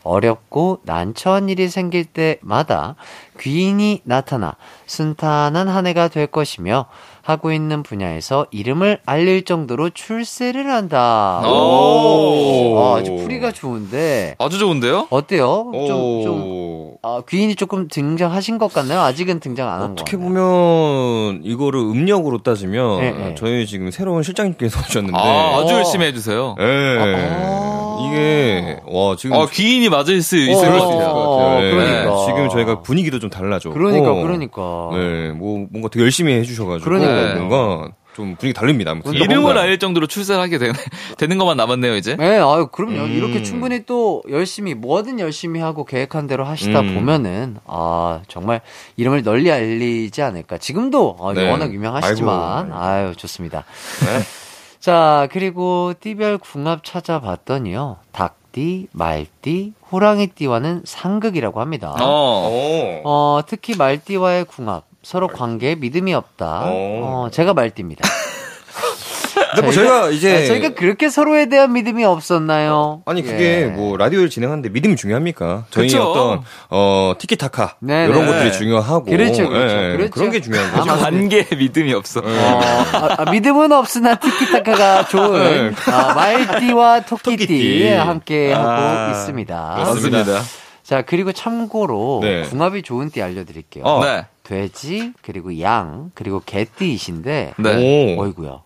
[0.02, 2.94] 어렵고 난처한 일이 생길 때마다
[3.38, 6.86] 귀인이 나타나 순탄한 한 해가 될 것이며
[7.28, 11.42] 하고 있는 분야에서 이름을 알릴 정도로 출세를 한다.
[11.46, 12.78] 오.
[12.78, 15.08] 아, 아주 풀이가 좋은데 아주 좋은데요?
[15.10, 15.70] 어때요?
[15.74, 16.94] 좀, 좀 오.
[17.02, 19.00] 아, 귀인이 조금 등장하신 것 같나요?
[19.02, 19.92] 아직은 등장 안 한 거.
[19.92, 23.34] 어떻게 보면 이거를 음력으로 따지면 네, 네.
[23.36, 25.78] 저희 지금 새로운 실장님께서 오셨는데 아, 아주 어.
[25.78, 26.56] 열심히 해주세요.
[26.58, 26.64] 예.
[26.64, 27.78] 아.
[28.00, 31.12] 이게 와 지금 어, 귀인이 맞을 수 있을 어, 것 같아요.
[31.12, 31.66] 것 같아요.
[31.66, 31.70] 예.
[31.72, 32.26] 그러니까.
[32.26, 34.60] 지금 저희가 분위기도 좀 달라졌고 그러니까, 그러니까.
[34.92, 37.34] 네, 뭐 뭔가 되게 열심히 해주셔가지고 그러니까 요.
[37.46, 38.90] 뭔가 좀 분위기 다릅니다.
[38.90, 39.60] 아무튼 이름을 뭔가.
[39.60, 40.74] 알릴 정도로 출세를 하게 되는,
[41.18, 42.16] 되는 것만 남았네요, 이제.
[42.16, 43.02] 네, 아유, 그럼요.
[43.04, 43.12] 음.
[43.12, 46.94] 이렇게 충분히 또 열심히, 뭐든 열심히 하고 계획한 대로 하시다 음.
[46.94, 48.60] 보면은, 아, 정말
[48.96, 50.58] 이름을 널리 알리지 않을까.
[50.58, 51.48] 지금도 어, 네.
[51.48, 52.74] 워낙 유명하시지만, 아이고.
[52.76, 53.64] 아유, 좋습니다.
[54.00, 54.20] 네.
[54.80, 57.98] 자, 그리고 띠별 궁합 찾아봤더니요.
[58.10, 61.94] 닭띠, 말띠, 호랑이띠와는 상극이라고 합니다.
[62.00, 62.48] 어.
[62.48, 63.00] 오.
[63.04, 64.87] 어, 특히 말띠와의 궁합.
[65.08, 66.64] 서로 관계에 믿음이 없다.
[66.66, 66.70] 어.
[66.70, 68.06] 어, 제가 말띠입니다.
[69.54, 73.00] 근데 뭐 저희가 이제 아, 저희가 그렇게 서로에 대한 믿음이 없었나요?
[73.06, 73.64] 아니 그게 예.
[73.64, 75.64] 뭐 라디오를 진행하는데 믿음이 중요합니까?
[75.70, 76.02] 저희 그쵸.
[76.02, 78.32] 어떤 어 티키타카 네, 이런 네.
[78.32, 80.10] 것들이 중요하고 그렇죠, 그렇죠, 예, 그렇죠.
[80.10, 80.86] 그런 게 중요한 아, 거죠.
[80.86, 81.10] 맞습니다.
[81.10, 82.20] 관계에 믿음이 없어.
[82.20, 87.88] 어, 아, 아, 믿음은 없으나 티키타카가 좋은 아, 말띠와 토끼띠, 토끼띠.
[87.94, 89.74] 함께 하고 아, 있습니다.
[89.78, 90.42] 맞습니다.
[90.82, 92.42] 자 그리고 참고로 네.
[92.42, 93.84] 궁합이 좋은 띠 알려드릴게요.
[93.84, 94.04] 어.
[94.04, 94.26] 네.
[94.48, 98.14] 돼지 그리고 양 그리고 개띠이신데 네.
[98.16, 98.22] 오.
[98.22, 98.60] 어이구야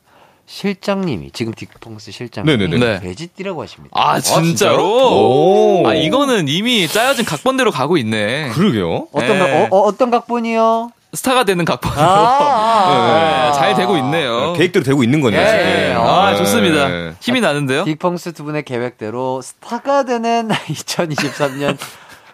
[0.47, 2.87] 실장님이 지금 딕펑스 실장님이 네네네.
[2.87, 3.01] 네.
[3.01, 3.90] 돼지띠라고 하십니다.
[3.99, 4.45] 아, 진짜요?
[4.45, 5.81] 진짜로?
[5.81, 5.88] 오.
[5.88, 8.51] 아, 이거는 이미 짜여진 각본대로 가고 있네.
[8.51, 9.09] 그러게요.
[9.12, 9.38] 어떤 네.
[9.38, 10.90] 각- 어, 어, 떤 각본이요?
[11.14, 12.01] 스타가 되는 각본으로.
[12.03, 14.33] 아, 아, 네, 잘 되고 있네요.
[14.35, 15.40] 어, 계획대로 되고 있는 거네요.
[15.40, 15.59] 예, 지금.
[15.64, 15.95] 예.
[15.97, 16.37] 아, 네.
[16.38, 17.14] 좋습니다.
[17.21, 17.85] 힘이 나는데요?
[17.85, 21.79] 딕펑스 두 분의 계획대로 스타가 되는 2023년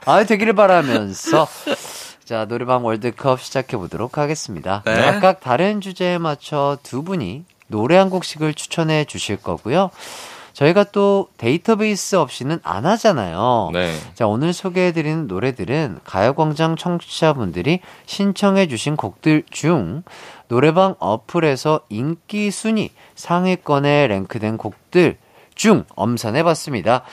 [0.06, 1.46] 아 되기를 바라면서
[2.28, 4.82] 자 노래방 월드컵 시작해 보도록 하겠습니다.
[4.84, 5.00] 네.
[5.00, 9.88] 각각 다른 주제에 맞춰 두 분이 노래 한 곡씩을 추천해 주실 거고요.
[10.52, 13.70] 저희가 또 데이터베이스 없이는 안 하잖아요.
[13.72, 13.96] 네.
[14.12, 20.02] 자, 오늘 소개해드리는 노래들은 가요광장 청취자분들이 신청해주신 곡들 중
[20.48, 25.16] 노래방 어플에서 인기 순위 상위권에 랭크된 곡들
[25.54, 27.04] 중 엄선해봤습니다.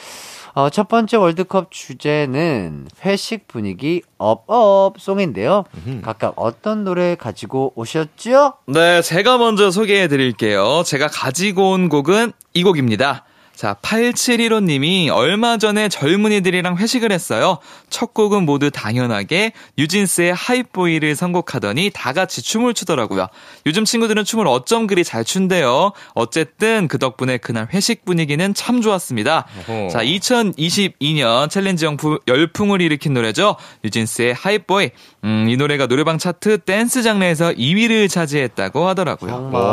[0.55, 5.65] 어, 첫 번째 월드컵 주제는 회식 분위기 업업 송인데요.
[6.01, 8.53] 각각 어떤 노래 가지고 오셨죠?
[8.67, 10.83] 네, 제가 먼저 소개해 드릴게요.
[10.85, 13.25] 제가 가지고 온 곡은 이 곡입니다.
[13.55, 17.59] 자, 8715님이 얼마 전에 젊은이들이랑 회식을 했어요.
[17.89, 23.27] 첫 곡은 모두 당연하게 뉴진스의 Hype Boy를 선곡하더니 다 같이 춤을 추더라고요.
[23.65, 25.93] 요즘 친구들은 춤을 어쩜 그리 잘 춘대요.
[26.13, 29.45] 어쨌든 그 덕분에 그날 회식 분위기는 참 좋았습니다.
[29.67, 29.89] 어허.
[29.89, 33.55] 자, 2022년 챌린지 영풍, 열풍을 일으킨 노래죠.
[33.85, 34.91] 뉴진스의 Hype Boy.
[35.23, 39.31] 음, 이 노래가 노래방 차트 댄스 장르에서 2위를 차지했다고 하더라고요.
[39.31, 39.61] 정말.
[39.61, 39.65] 오.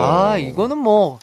[0.00, 1.18] 아, 이거는 뭐,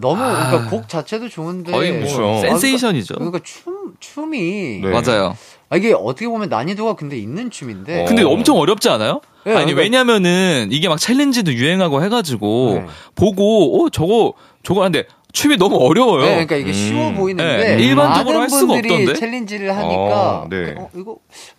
[0.00, 0.50] 너무, 아.
[0.50, 1.72] 그러니까 곡 자체도 좋은데.
[1.72, 2.40] 거의 뭐.
[2.40, 3.14] 센세이션이죠.
[3.14, 4.80] 그러니까 춤, 춤이.
[4.82, 4.88] 네.
[4.88, 5.36] 맞아요.
[5.68, 8.04] 아, 이게 어떻게 보면 난이도가 근데 있는 춤인데.
[8.06, 8.28] 근데 어.
[8.28, 9.20] 엄청 어렵지 않아요?
[9.44, 12.86] 네, 아니 그러니까- 왜냐면은 이게 막 챌린지도 유행하고 해가지고 네.
[13.14, 14.32] 보고 어 저거
[14.62, 15.06] 저거 하는데
[15.36, 16.22] 춤이 너무 어려워요.
[16.22, 16.72] 네, 그러니까 이게 음.
[16.72, 19.20] 쉬워 보이는데 네, 일반적으로 많은 할 수가 분들이 없던데?
[19.20, 20.74] 챌린지를 하니까 어, 네.
[20.78, 21.16] 어, 이거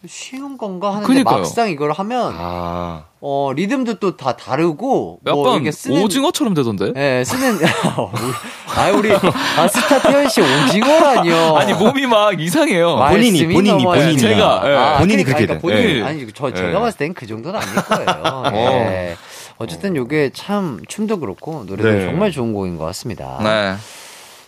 [0.08, 1.38] 쉬운 건가 하는데 그러니까요.
[1.38, 3.04] 막상 이걸 하면 아.
[3.20, 6.92] 어 리듬도 또 다 다르고 뭐 약간 이게 쓰는 오징어처럼 되던데.
[6.96, 7.60] 예, 쓰는
[8.76, 11.56] 아 우리 아 스타 태연 씨 오징어라니요.
[11.56, 12.96] 아니 몸이 막 이상해요.
[13.10, 13.84] 본인이, 본인이.
[13.84, 14.18] 본인이.
[14.18, 14.76] 제가, 예.
[14.76, 15.60] 아, 본인이 그러니까, 그렇게 그러니까 돼.
[15.60, 16.04] 본인 예.
[16.04, 16.74] 아니 저 제가 예.
[16.74, 18.44] 봤을 땐 그 정도는 아닐 거예요.
[18.56, 19.16] 예.
[19.58, 22.06] 어쨌든 요게 참 춤도 그렇고 노래도 네.
[22.06, 23.40] 정말 좋은 곡인 것 같습니다.
[23.44, 23.76] 네.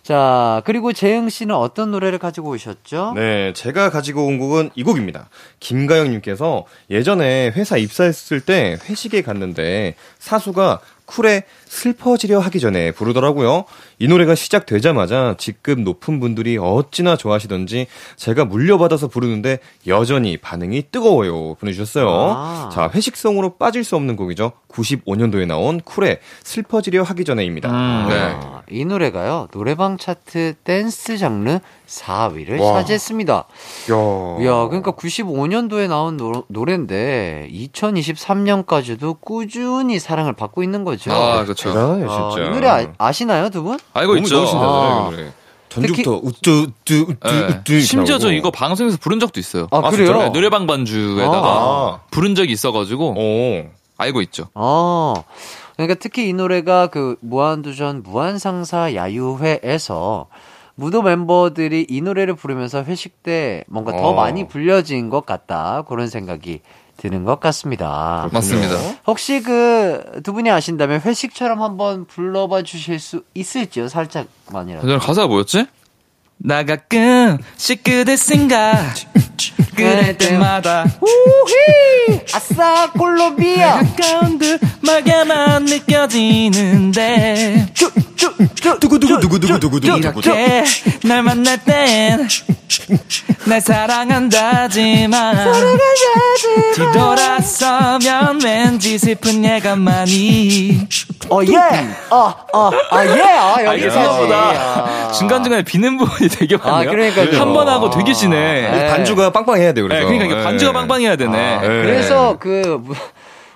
[0.10, 3.14] 자, 그리고 재영 씨는 어떤 노래를 가지고 오셨죠?
[3.16, 5.30] 네, 제가 가지고 온 곡은 이 곡입니다.
[5.60, 13.66] 김가영님께서 예전에 회사 입사했을 때 회식에 갔는데 사수가 쿨에 슬퍼지려 하기 전에 부르더라고요.
[14.00, 21.56] 이 노래가 시작되자마자 직급 높은 분들이 어찌나 좋아하시던지 제가 물려받아서 부르는데 여전히 반응이 뜨거워요.
[21.56, 22.10] 보내주셨어요.
[22.10, 22.70] 아.
[22.74, 24.52] 자, 회식성으로 빠질 수 없는 곡이죠.
[24.70, 27.70] 95년도에 나온 쿨의 슬퍼지려 하기 전에입니다.
[27.70, 28.16] 음, 네.
[28.18, 32.74] 아, 이 노래가요, 노래방 차트 댄스 장르 4위를 와.
[32.74, 33.34] 차지했습니다.
[33.34, 41.12] 야, 야, 그러니까 95년도에 나온 노, 노래인데 2023년까지도 꾸준히 사랑을 받고 있는 거죠.
[41.12, 41.59] 아, 그렇죠.
[41.64, 42.48] 대단해, 아, 진짜.
[42.48, 43.78] 이 노래 아, 아시나요, 두 분?
[43.94, 44.36] 알고 너무, 있죠.
[44.36, 45.08] 너무 신나잖아요, 아.
[45.08, 45.32] 이 노래.
[45.70, 47.48] 전주부터 우뚜 우뚜 우뚜 네.
[47.48, 48.32] 우뚜 심지어 저.
[48.32, 49.68] 이거 방송에서 부른 적도 있어요.
[49.72, 50.18] 아, 아, 그래요?
[50.18, 52.00] 네, 노래방 반주에다가 아.
[52.12, 53.70] 부른 적이 있어가지고 오.
[53.98, 54.48] 알고 있죠.
[54.56, 55.14] 어.
[55.76, 60.28] 그러니까 특히 이 노래가 그 무한도전 무한상사 야유회에서
[60.76, 64.14] 무도 멤버들이 이 노래를 부르면서 회식 때 뭔가 더 어.
[64.14, 65.84] 많이 불려진 것 같다.
[65.88, 66.62] 그런 생각이
[67.00, 68.28] 드는 것 같습니다.
[68.32, 68.76] 맞습니다.
[69.08, 73.88] 혹시 그 두 분이 아신다면 회식처럼 한번 불러봐 주실 수 있을지요?
[73.88, 75.00] 살짝만이라도.
[75.00, 75.66] 가사가 뭐였지?
[76.42, 78.94] 나 가끔씩 그대 생각
[79.76, 82.22] 그럴 때마다 우히!
[82.34, 83.82] 아싸 콜롬비아!
[83.84, 87.68] 가까운 듯말게만 느껴지는데
[88.80, 90.64] 누구 누구 누구 누구 누구 누구 누구 이렇게
[91.04, 92.28] 날 만날 땐
[93.46, 95.52] 날 사랑한다지만
[96.76, 100.88] 뒤돌아서면 왠지 슬픈 예감만이
[101.30, 101.56] 어, 예!
[102.10, 103.22] 어, 어, 아, 예!
[103.22, 103.92] 아, 여기까지.
[103.92, 105.12] 생각보다 아.
[105.12, 106.90] 중간중간에 비는 부분이 되게 많네요.
[106.90, 107.40] 아, 그러니까요.
[107.40, 108.72] 한번 하고 되게 쉬네.
[108.72, 108.88] 네.
[108.88, 110.06] 반주가 빵빵해야 돼 네, 그래서.
[110.06, 110.44] 그러니까 이게 네.
[110.44, 111.38] 반주가 빵빵해야 되네.
[111.38, 111.68] 아, 네.
[111.68, 112.82] 그래서 그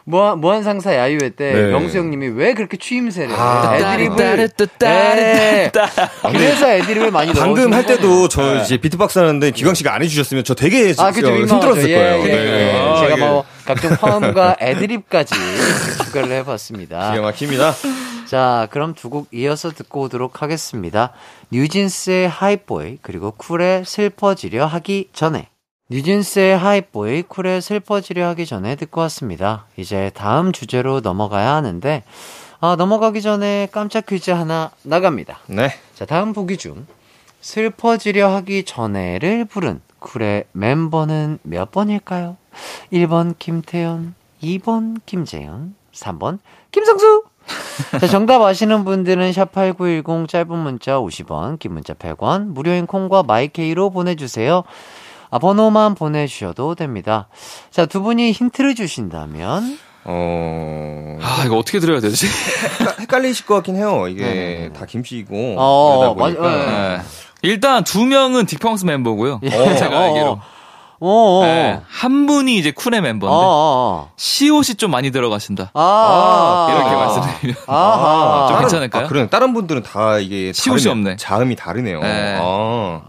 [0.05, 1.61] 무- 무한 무한 상사 야유회 때 네.
[1.71, 3.75] 명수 형님이 왜 그렇게 추임새를 아.
[3.75, 4.49] 애드립을.
[4.77, 5.71] 네.
[6.31, 8.27] 그래서 애드립을 많이 방금 넣어주는 할 때도.
[8.27, 11.45] 저 이제 비트박스 하는데 기광 씨가 안 해주셨으면 저 되게 아, 민망하죠.
[11.55, 12.25] 힘들었을 예, 거예요.
[12.25, 12.79] 예, 예.
[12.79, 15.33] 아, 제가 뭐 각종 화음과 애드립까지
[16.05, 17.11] 추가를 해봤습니다.
[17.11, 17.73] 기가 막힙니다.
[18.25, 21.11] 자, 그럼 두 곡 이어서 듣고 오도록 하겠습니다.
[21.51, 25.47] 뉴진스의 하이보이 그리고 쿨의 슬퍼지려 하기 전에
[25.93, 29.67] 뉴진스의 하이보이 쿨의 슬퍼지려 하기 전에 듣고 왔습니다.
[29.77, 32.03] 이제 다음 주제로 넘어가야 하는데
[32.59, 35.41] 아, 넘어가기 전에 깜짝 퀴즈 하나 나갑니다.
[35.45, 35.69] 네.
[35.93, 36.87] 자, 다음 보기 중
[37.41, 42.37] 슬퍼지려 하기 전에를 부른 쿨의 멤버는 몇 번일까요?
[42.91, 46.39] 1번 김태현, 2번 김재현, 3번
[46.71, 47.25] 김성수.
[48.01, 54.63] 자, 정답 아시는 분들은 샵8910 짧은 문자 50원, 긴 문자 100원, 무료인 콩과 마이케이로 보내주세요.
[55.33, 57.27] 아, 번호만 보내주셔도 됩니다.
[57.71, 61.17] 자, 두 분이 힌트를 주신다면, 어.
[61.23, 62.27] 아, 이거 어떻게 들어야 되지?
[62.27, 64.07] 헷갈- 헷갈리실 것 같긴 해요.
[64.07, 64.69] 이게 네.
[64.77, 65.55] 다 김씨고.
[65.57, 66.41] 어, 그러다 보니까.
[66.43, 67.01] 맞- 네.
[67.41, 69.39] 일단 두 명은 딕펑스 멤버고요.
[69.43, 69.49] 예.
[69.75, 70.27] 제가 어, 알기로.
[70.27, 70.41] 어,
[70.99, 71.43] 어, 어.
[71.45, 71.79] 네.
[71.89, 75.71] 한 분이 이제 어, 멤버인데 어, 시옷이 좀 많이 들어가신다.
[75.73, 75.81] 어.
[75.81, 76.95] 아, 이렇게 아.
[76.95, 78.45] 말씀드리면 아하.
[78.47, 79.05] 좀 다른- 괜찮을까요?
[79.05, 79.27] 아, 그래.
[79.29, 80.91] 다른 분들은 다 이게 시옷이 다르네.
[80.91, 81.15] 없네.
[81.17, 82.01] 자음이 다르네요.
[82.01, 82.37] 네.
[82.39, 83.01] 아.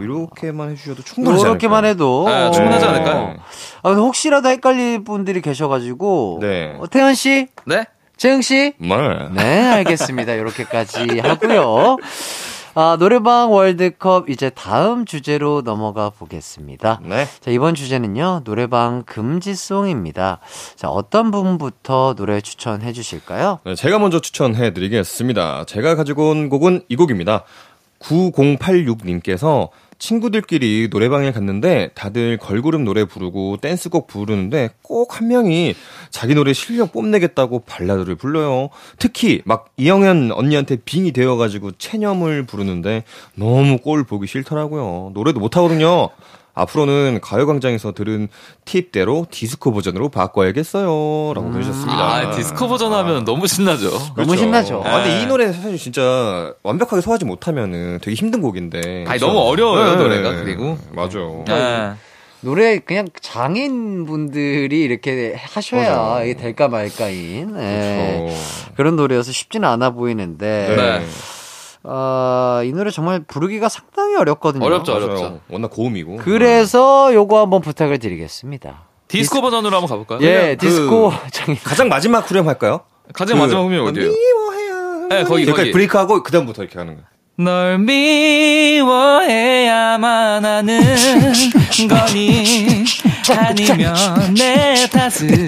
[0.00, 1.84] 뭐 이렇게만 해주셔도 충분하지 이렇게만?
[1.84, 2.88] 해도 네, 충분하지 어.
[2.88, 3.34] 않을까요?
[3.82, 6.76] 아, 근데 혹시라도 헷갈릴 분들이 계셔가지고 네.
[6.78, 7.84] 어, 태현 씨, 네?
[8.16, 9.28] 재영 씨, 네.
[9.32, 10.34] 네 알겠습니다.
[10.34, 11.96] 이렇게까지 하고요.
[12.74, 17.00] 아, 노래방 월드컵 이제 다음 주제로 넘어가 보겠습니다.
[17.02, 17.26] 네.
[17.40, 20.38] 자, 이번 주제는요, 노래방 금지송입니다.
[20.76, 23.58] 자, 어떤 분부터 노래 추천해 주실까요?
[23.64, 25.64] 네, 제가 먼저 추천해 드리겠습니다.
[25.66, 27.44] 제가 가지고 온 곡은 이 곡입니다.
[28.00, 35.74] 9086님께서 친구들끼리 노래방에 갔는데 다들 걸그룹 노래 부르고 댄스곡 부르는데 꼭 한 명이
[36.10, 38.70] 자기 노래 실력 뽐내겠다고 발라드를 불러요.
[38.98, 45.10] 특히 막 이영현 언니한테 빙이 되어가지고 체념을 부르는데 너무 꼴 보기 싫더라고요.
[45.12, 46.08] 노래도 못하거든요.
[46.54, 48.28] 앞으로는 가요광장에서 들은
[48.64, 51.32] 팁대로 디스코 버전으로 바꿔야겠어요.
[51.34, 51.98] 라고 해주셨습니다.
[51.98, 53.90] 아, 디스코 버전 하면 너무 신나죠.
[53.90, 54.36] 너무 그렇죠.
[54.36, 54.82] 신나죠.
[54.84, 55.22] 아, 근데 네.
[55.22, 58.78] 이 노래 사실 진짜 완벽하게 소화하지 못하면은 되게 힘든 곡인데.
[58.80, 59.26] 아니, 그렇죠?
[59.26, 60.42] 너무 어려워요, 네, 노래가, 네.
[60.42, 60.78] 그리고.
[60.92, 61.18] 맞아.
[61.46, 61.92] 네.
[62.42, 66.22] 노래 그냥 장인 분들이 이렇게 하셔야.
[66.24, 68.16] 이게 될까 말까인 예.
[68.18, 68.72] 그렇죠.
[68.76, 71.06] 그런 노래여서 쉽지는 않아 보이는데 네.
[71.82, 74.64] 아, 이 노래 정말 부르기가 상당히 어렵거든요.
[74.64, 75.04] 어렵죠, 맞아요.
[75.06, 75.40] 어렵죠.
[75.48, 76.16] 워낙 고음이고.
[76.18, 78.82] 그래서 요거 한번 부탁을 드리겠습니다.
[79.08, 80.18] 디스코 버전으로 한번 가볼까요?
[80.26, 81.58] 예, 그- 디스코 장인.
[81.64, 82.80] 가장 마지막 후렴 할까요?
[83.14, 84.10] 가장 그- 마지막 후면 어디예요?
[84.12, 85.08] 미워해야.
[85.08, 85.72] 네, 거기, 여기까지 거기.
[85.72, 87.04] 브레이크하고 그 다음부터 이렇게 하는 거야.
[87.36, 87.78] 널
[89.20, 90.80] 미워해야만 하는
[91.88, 92.84] 거니
[93.28, 95.46] 아니면 내 탓을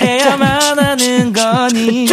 [0.00, 2.06] 해야만 하는 거니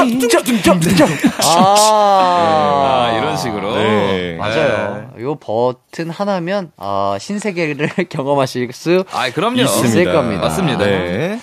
[1.43, 4.35] 아, 아, 이런 식으로 네.
[4.37, 5.09] 맞아요.
[5.19, 10.41] 요 버튼 하나면 아, 신세계를 경험하실 수 아 그럼요 있을 겁니다.
[10.43, 10.85] 맞습니다.
[10.85, 11.39] 네.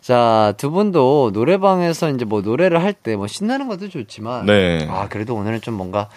[0.00, 4.86] 자, 두 분도 노래방에서 이제 뭐 노래를 할 때 뭐 신나는 것도 좋지만 네.
[4.90, 6.08] 아, 그래도 오늘은 좀 뭔가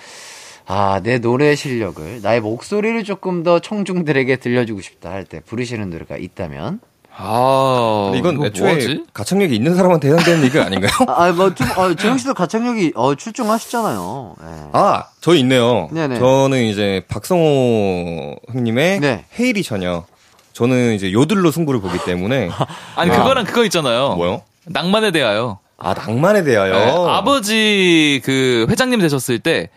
[0.72, 6.16] 아, 내 노래 실력을 나의 목소리를 조금 더 청중들에게 들려주고 싶다 할 때 부르시는 노래가
[6.18, 6.80] 있다면
[7.22, 9.04] 아 이건 애초에 뭐하지?
[9.14, 10.92] 가창력이 있는 사람한테 해당되는 얘기가 아닌가요?
[11.10, 14.36] 아, 뭐 좀, 아, 재영 씨도 가창력이 어, 출중하시잖아요.
[14.42, 14.46] 예.
[14.74, 15.90] 아, 저 있네요.
[15.92, 16.18] 네네.
[16.20, 19.26] 저는 이제 박성호 형님의 네.
[19.40, 20.06] 헤이리 처녀.
[20.54, 22.50] 저는 이제 요들로 승부를 보기 때문에
[22.96, 24.16] 아니 그거랑 그거 있잖아요.
[24.16, 24.44] 뭐요?
[24.66, 25.60] 낭만에 대하여.
[25.78, 29.70] 아 낭만에 대하여 네, 아버지 그 회장님 되셨을 때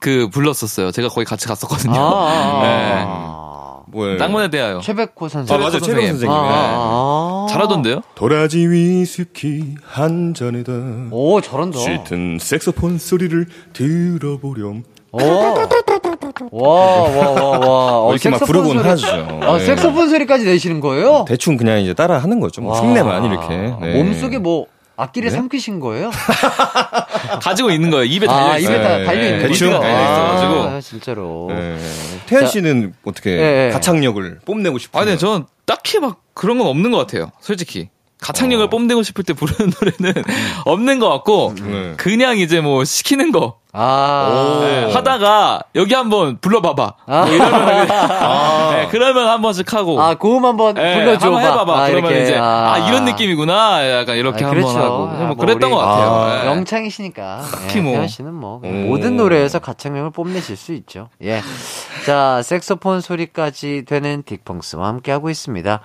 [0.00, 0.90] 그 불렀었어요.
[0.92, 1.94] 제가 거기 같이 갔었거든요.
[1.94, 3.04] 아, 네.
[3.06, 4.16] 아, 뭐예요?
[4.18, 4.80] 낭만에 대하여.
[4.80, 5.60] 최백호 아 선생님.
[5.60, 6.08] 맞아요 최병 선생님.
[6.12, 6.36] 선생님.
[6.36, 6.48] 아, 네.
[6.54, 7.46] 아, 아.
[7.50, 8.00] 잘하던데요?
[8.14, 10.72] 도라지 위스키 한 잔에다
[11.10, 11.78] 오, 잘한다.
[11.78, 14.84] 짙은 색소폰 소리를 들어보렴.
[15.12, 15.18] 오.
[16.52, 16.72] 와,
[17.02, 18.00] 와, 와, 와.
[18.06, 19.06] 어, 이렇게 막 부르곤 소리- 하죠.
[19.42, 19.64] 아, 네.
[19.66, 21.24] 색소폰 소리까지 내시는 거예요?
[21.28, 22.62] 대충 그냥 이제 따라 하는 거죠.
[22.62, 22.80] 뭐 와.
[22.80, 23.48] 흉내만 이렇게.
[23.80, 24.02] 네.
[24.02, 24.66] 몸속에 뭐
[25.00, 25.36] 악기를 네?
[25.36, 26.10] 삼키신 거예요?
[27.42, 28.04] 가지고 있는 거예요.
[28.04, 28.76] 입에 아, 달려 있어요.
[28.76, 29.48] 입에 다 네, 달려 있는 네.
[29.48, 29.70] 대충?
[29.70, 30.62] 달려 있어가지고.
[30.62, 31.46] 아, 진짜로.
[31.50, 31.78] 네.
[32.26, 33.70] 태연 자, 씨는 어떻게 네.
[33.72, 35.02] 가창력을 뽐내고 싶어요?
[35.02, 37.30] 아, 근데 저는 딱히 막 그런 건 없는 것 같아요.
[37.40, 37.88] 솔직히.
[38.20, 40.24] 가창력을 뽐내고 싶을 때 부르는 노래는
[40.66, 41.94] 없는 것 같고, 네.
[41.96, 44.58] 그냥 이제 뭐 시키는 거 아.
[44.62, 46.94] 네, 하다가 여기 한번 불러봐봐.
[47.06, 47.24] 아.
[47.24, 47.86] 뭐 이러면 그냥,
[48.72, 50.00] 네, 그러면 한 번씩 하고.
[50.00, 51.26] 아, 고음 한번 네, 불러줘.
[51.26, 51.86] 한번 해봐봐.
[51.88, 52.22] 그러면 이렇게.
[52.24, 54.00] 이제 아, 이런 느낌이구나.
[54.00, 54.78] 약간 이렇게 아, 한번 그렇죠.
[54.78, 55.08] 하고.
[55.08, 56.10] 아, 뭐뭐 그랬던 것 같아요.
[56.10, 56.46] 아, 네.
[56.48, 57.42] 영창이시니까.
[57.50, 57.92] 특히 예, 뭐.
[57.92, 58.66] 태연 씨는 뭐 오.
[58.66, 61.08] 모든 노래에서 가창력을 뽐내실 수 있죠.
[61.22, 61.40] 예.
[62.06, 65.80] 자, 색소폰 소리까지 되는 딕펑스와 함께 하고 있습니다.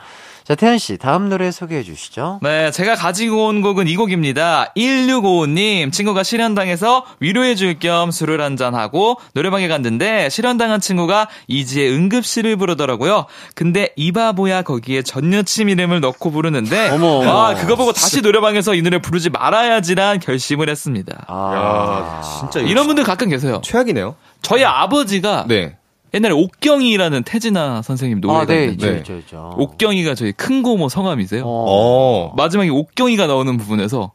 [0.46, 2.40] 자, 태연 씨, 다음 노래 소개해 주시죠.
[2.44, 4.74] 네, 제가 가지고 온 곡은 이 곡입니다.
[4.78, 13.26] 1655님, 친구가 실현당해서 위로해 줄겸 술을 한잔하고 노래방에 갔는데 실현당한 친구가 이지의 응급실을 부르더라고요.
[13.54, 17.32] 근데 이 바보야 거기에 전 여친 이름을 넣고 부르는데 어머, 어머.
[17.32, 21.26] 아, 그거 보고 다시 노래방에서 이 노래 부르지 말아야지란 결심을 했습니다.
[21.28, 23.62] 아, 야, 진짜 이런 분들 가끔 계세요.
[23.64, 24.16] 최악이네요.
[24.42, 25.78] 저희 아버지가 네.
[26.14, 29.24] 옛날에 옥경이라는 태진아 선생님 노래가 아, 네, 있는데 네.
[29.34, 31.44] 옥경이가 저희 큰 고모 성함이세요.
[31.44, 31.66] 어.
[31.68, 32.34] 어.
[32.38, 34.14] 마지막에 옥경이가 나오는 부분에서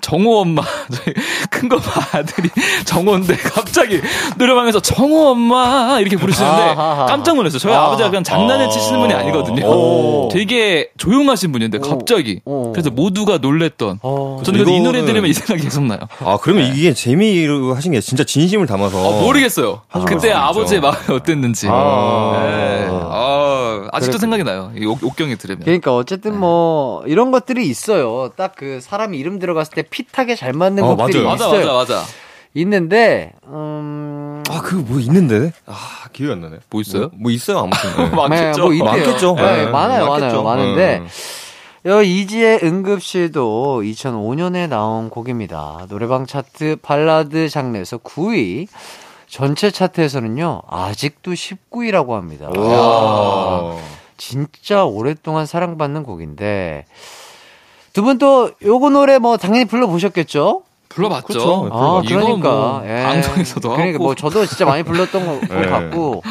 [0.00, 0.62] 정호 엄마,
[1.50, 1.82] 큰 엄마
[2.12, 2.48] 아들이
[2.84, 4.00] 정호인데 갑자기
[4.36, 7.06] 노래방에서 정호 엄마 이렇게 부르시는데 아하하.
[7.06, 7.58] 깜짝 놀랐어요.
[7.58, 7.82] 저희 아.
[7.84, 7.90] 아.
[7.90, 9.66] 버지가 그냥 장난을 치시는 분이 아니거든요.
[9.66, 10.28] 오.
[10.32, 12.72] 되게 조용하신 분인데 갑자기 오.
[12.72, 13.98] 그래서 모두가 놀랬던.
[14.02, 14.40] 어.
[14.44, 15.98] 저는 그래도 이 노래 이거는- 들으면 이 생각이 계속 나요.
[16.24, 18.98] 아, 그러면 이게 재미로 하신 게 진짜 진심을 담아서.
[19.04, 19.82] 어, 모르겠어요.
[20.06, 20.80] 그때 아버지의.
[20.80, 21.66] 마음이 어땠는지.
[21.68, 22.38] 아.
[22.40, 22.86] 네.
[22.90, 23.57] 아,
[23.92, 24.20] 아직도 그래.
[24.20, 24.72] 생각이 나요.
[24.76, 25.62] 이 옥, 옥경이 들으면.
[25.64, 28.30] 그러니까 어쨌든 뭐 이런 것들이 있어요.
[28.36, 31.28] 딱 그 사람 이름 들어갔을 때 핏하게 잘 맞는 어, 곡들이 맞아요.
[31.28, 31.66] 맞아, 있어요.
[31.76, 32.06] 맞아, 맞아.
[32.54, 35.52] 있는데 음 아, 그거 뭐 있는데?
[35.66, 35.74] 아,
[36.12, 36.56] 기억이 안 나네.
[36.70, 37.02] 뭐 있어요?
[37.02, 37.90] 뭐, 뭐 있어요, 아무튼.
[37.96, 38.08] 네.
[38.16, 38.56] 많겠죠.
[38.56, 38.84] 네, 뭐 있대요.
[38.84, 39.34] 많겠죠.
[39.36, 40.42] 네, 네, 많아요, 많겠죠.
[40.42, 41.08] 많아요, 많은데 음.
[41.86, 45.86] 여 이지의 응급실도 2005년에 나온 곡입니다.
[45.88, 48.66] 노래방 차트 발라드 장르에서 9위.
[49.28, 52.48] 전체 차트에서는요 아직도 19위라고 합니다.
[54.16, 56.86] 진짜 오랫동안 사랑받는 곡인데
[57.92, 60.62] 두 분 또 요거 노래 뭐 당연히 불러보셨겠죠?
[60.88, 61.26] 불러봤죠.
[61.26, 61.68] 그쵸.
[61.72, 62.48] 아, 그러니까.
[62.50, 63.02] 뭐 예.
[63.02, 64.04] 방송에서도 그러니까 하고.
[64.04, 65.66] 뭐 저도 진짜 많이 불렀던 것 예.
[65.68, 66.22] 같고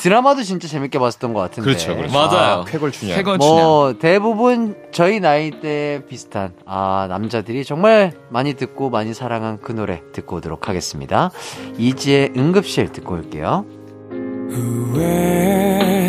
[0.00, 1.62] 드라마도 진짜 재밌게 봤었던 것 같은데.
[1.64, 2.12] 그렇죠, 그렇죠.
[2.12, 2.64] 맞아요.
[2.66, 3.16] 쾌걸춘향.
[3.18, 10.02] 쾌걸- 뭐 대부분 저희 나이대 비슷한 아 남자들이 정말 많이 듣고 많이 사랑한 그 노래
[10.12, 11.30] 듣고 오도록 하겠습니다.
[11.78, 13.64] 이지의 응급실 듣고 올게요.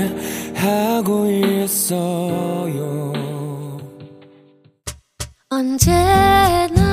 [0.03, 3.13] 후회하고 있어요.
[5.49, 6.92] 언제나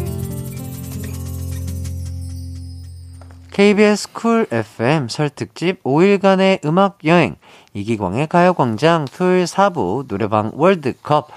[3.51, 7.35] KBS 쿨 FM 설 특집 5일간의 음악 여행
[7.73, 11.29] 이기광의 가요광장 토요일 4부 노래방 월드컵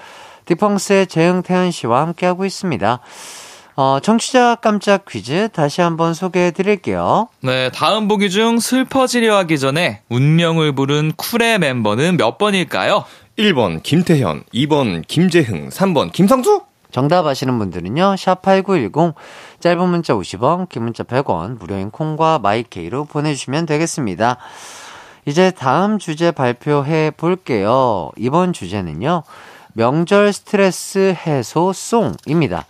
[0.45, 2.99] 딕펑스의 재흥 태현 씨와 함께하고 있습니다.
[3.77, 7.27] 어, 청취자 깜짝 퀴즈 다시 한번 소개해 드릴게요.
[7.41, 13.03] 네, 다음 보기 중 슬퍼지려 하기 전에 운명을 부른 쿨의 멤버는 몇 번일까요?
[13.37, 16.61] 1번 김태현, 2번 김재흥, 3번 김상수?
[16.95, 19.15] 정답 아시는 분들은요, 샵8910,
[19.59, 24.37] 짧은 문자 50원, 긴 문자 100원, 무료인 콩과 마이케이로 보내주시면 되겠습니다.
[25.25, 28.11] 이제 다음 주제 발표해 볼게요.
[28.15, 29.23] 이번 주제는요,
[29.73, 32.65] 명절 스트레스 해소 송입니다.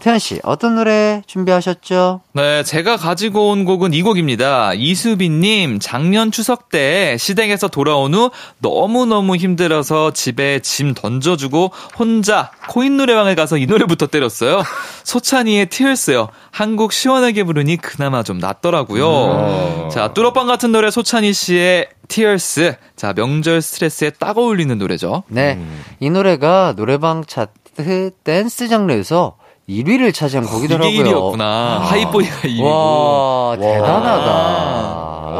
[0.00, 2.22] 태현 씨, 어떤 노래 준비하셨죠?
[2.32, 4.72] 네, 제가 가지고 온 곡은 이 곡입니다.
[4.74, 13.34] 이수빈님, 작년 추석 때 시댁에서 돌아온 후 너무너무 힘들어서 집에 짐 던져주고 혼자 코인 노래방에
[13.34, 14.62] 가서 이 노래부터 때렸어요.
[15.04, 16.28] 소찬이의 티얼스요.
[16.50, 19.90] 한국 시원하게 부르니 그나마 좀 낫더라고요.
[19.92, 22.74] 자, 뚜러빵 같은 노래 소찬이 씨의 티얼스.
[22.96, 25.24] 자, 명절 스트레스에 딱 어울리는 노래죠.
[25.28, 25.58] 네,
[26.00, 29.36] 이 노래가 노래방 차트 댄스 장르에서
[29.70, 30.90] 1위를 차지한 곡이더라고요.
[30.90, 31.78] 이게 1위였구나.
[31.78, 32.62] Hype Boy가 1위고.
[32.64, 34.30] 와, 대단하다.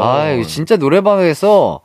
[0.03, 1.81] 아, 이거 진짜 노래방에서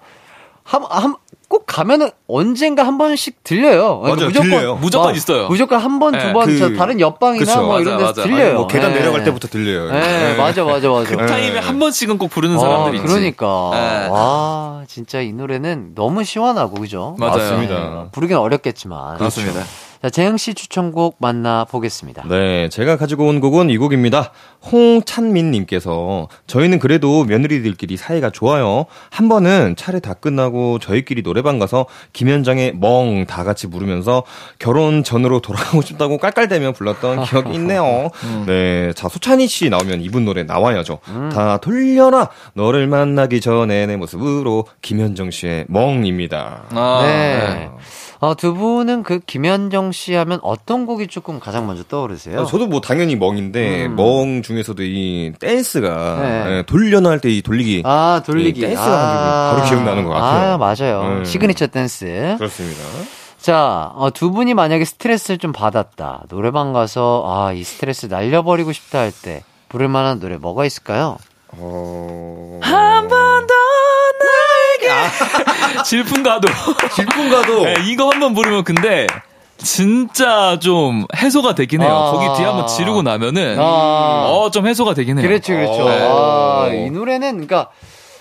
[0.62, 1.16] 한, 한,
[1.48, 4.00] 꼭 가면은 언젠가 한 번씩 들려요.
[4.00, 4.74] 그러니까 맞아요, 들려요.
[4.76, 5.46] 무조건 어, 있어요.
[5.48, 8.20] 무조건 한 번, 두 네, 번, 그- 저 다른 옆방이나 그쵸, 뭐 이런 맞아, 데서
[8.20, 8.22] 맞아.
[8.36, 8.54] 들려요.
[8.54, 8.98] 뭐 계단 네.
[9.00, 9.92] 내려갈 때부터 들려요.
[9.92, 11.08] 네, 맞아, 맞아, 맞아.
[11.16, 13.12] 그 타임에 한 번씩은 꼭 부르는 사람들이 아, 있지.
[13.14, 13.70] 그러니까.
[13.74, 14.08] 네.
[14.08, 17.14] 와, 진짜 이 노래는 너무 시원하고, 그죠?
[17.18, 17.36] 맞아요.
[17.36, 18.08] 맞습니다.
[18.10, 19.18] 부르긴 어렵겠지만.
[19.18, 19.60] 그렇습니다.
[20.02, 22.24] 자, 재영 씨 추천곡 만나보겠습니다.
[22.28, 24.32] 네, 제가 가지고 온 곡은 이 곡입니다.
[24.70, 28.86] 홍찬민님께서 저희는 그래도 며느리들끼리 사이가 좋아요.
[29.10, 34.24] 한 번은 차례 다 끝나고 저희끼리 노래방 가서 김현장의 멍 다 같이 부르면서
[34.58, 38.10] 결혼 전으로 돌아가고 싶다고 깔깔대며 불렀던 기억이 있네요.
[38.46, 40.98] 네, 자 소찬희 씨 나오면 이분 노래 나와야죠.
[41.32, 46.64] 다 돌려라 너를 만나기 전에 내 모습으로 김현정 씨의 멍입니다.
[46.70, 47.70] 아, 네.
[48.20, 52.40] 어, 두 분은 그 김현정 씨 하면 어떤 곡이 조금 가장 먼저 떠오르세요?
[52.40, 53.96] 아, 저도 뭐 당연히 멍인데 음.
[53.96, 56.58] 멍 중에서도 이 댄스가 네.
[56.58, 58.60] 예, 돌려놔 할 때 이 돌리기 아, 돌리기.
[58.60, 60.52] 이 댄스가 바로 기억나는 것 같아요.
[60.52, 61.18] 아, 맞아요.
[61.18, 61.24] 음.
[61.24, 62.34] 시그니처 댄스.
[62.38, 62.80] 그렇습니다.
[63.38, 66.24] 자, 어, 두 분이 만약에 스트레스를 좀 받았다.
[66.30, 71.16] 노래방 가서, 아, 이 스트레스 날려버리고 싶다 할 때, 부를 만한 노래 뭐가 있을까요?
[71.52, 72.58] 어...
[72.62, 73.54] 한번 더
[75.76, 75.82] 나에게.
[75.84, 76.48] 질풍가도.
[76.94, 79.06] 질풍가도 네, 이거 한번 부르면 근데
[79.58, 81.90] 진짜 좀 해소가 되긴 해요.
[81.90, 82.12] 아.
[82.12, 84.26] 거기 뒤에 한번 지르고 나면은 아.
[84.28, 85.26] 어좀 해소가 되긴 해요.
[85.26, 85.86] 그렇죠, 그렇죠.
[85.86, 86.64] 어.
[86.64, 87.68] 아, 이 노래는, 그니까,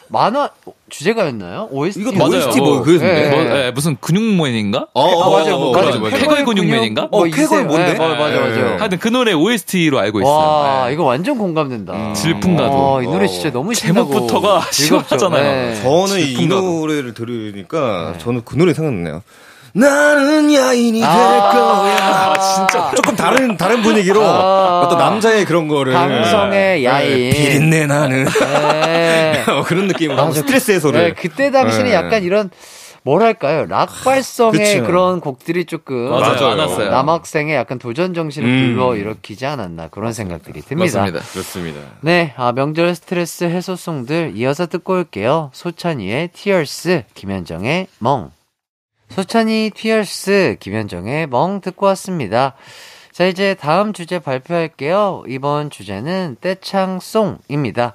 [0.08, 0.50] 만화,
[0.90, 1.70] 주제가였나요?
[1.72, 2.02] OST?
[2.02, 2.46] 이거 맞아요.
[2.46, 3.30] OST 뭐 그랬는데.
[3.30, 3.50] 뭐, 네.
[3.50, 4.88] 네, 무슨 근육맨인가?
[4.94, 5.56] 어, 어, 아, 맞아요.
[5.56, 5.86] 어, 맞아요.
[5.88, 6.18] 맞아, 맞아.
[6.18, 7.08] 쾌걸 근육맨인가?
[7.12, 7.64] 뭐 어, 쾌걸 이세요.
[7.66, 7.94] 뭔데?
[7.94, 8.62] 네, 맞아, 맞아, 맞아.
[8.80, 10.32] 하여튼 그 노래 OST로 알고 있어요.
[10.34, 10.94] 와, 네.
[10.94, 12.14] 이거 완전 공감된다.
[12.14, 12.72] 질풍가도.
[12.72, 15.18] 어, 이 노래 진짜 너무 신나고 제목부터가 즐겁죠.
[15.18, 15.44] 시원하잖아요.
[15.74, 15.82] 네.
[15.82, 16.62] 저는 이 질풍가도.
[16.62, 19.24] 노래를 들으니까 저는 그 노래 생각나네요.
[19.78, 22.34] 나는 야인이 될 아, 거야.
[22.34, 22.92] 아, 진짜.
[22.96, 24.82] 조금 다른 다른 분위기로 아.
[24.86, 27.10] 어떤 남자의 그런 거를 감성의 야인.
[27.10, 29.44] 네, 비린내 나는 네.
[29.52, 30.40] 어, 그런 느낌으로 맞아.
[30.40, 31.94] 스트레스 해소를 네, 그때 당시는 네.
[31.94, 32.50] 약간 이런
[33.04, 34.84] 뭐랄까요 락 발성의 그쵸.
[34.86, 36.56] 그런 곡들이 조금 맞아요.
[36.90, 38.74] 남학생의 약간 도전 정신을 음.
[38.76, 41.02] 불러 일으키지 않았나 그런 생각들이 듭니다.
[41.02, 41.26] 맞습니다.
[41.32, 41.80] 그렇습니다.
[42.00, 45.52] 네, 아, 명절 스트레스 해소송들 이어서 듣고 올게요.
[45.54, 48.32] 소찬이의 Tears, 김현정의 멍.
[49.16, 52.54] 소찬이 Tears, 김현정의 멍 듣고 왔습니다.
[53.14, 55.24] 자, 이제 다음 주제 발표할게요.
[55.30, 57.94] 이번 주제는 떼창송입니다.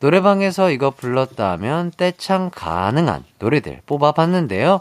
[0.00, 4.80] 노래방에서 이거 불렀다 하면 떼창 가능한 노래들 뽑아봤는데요.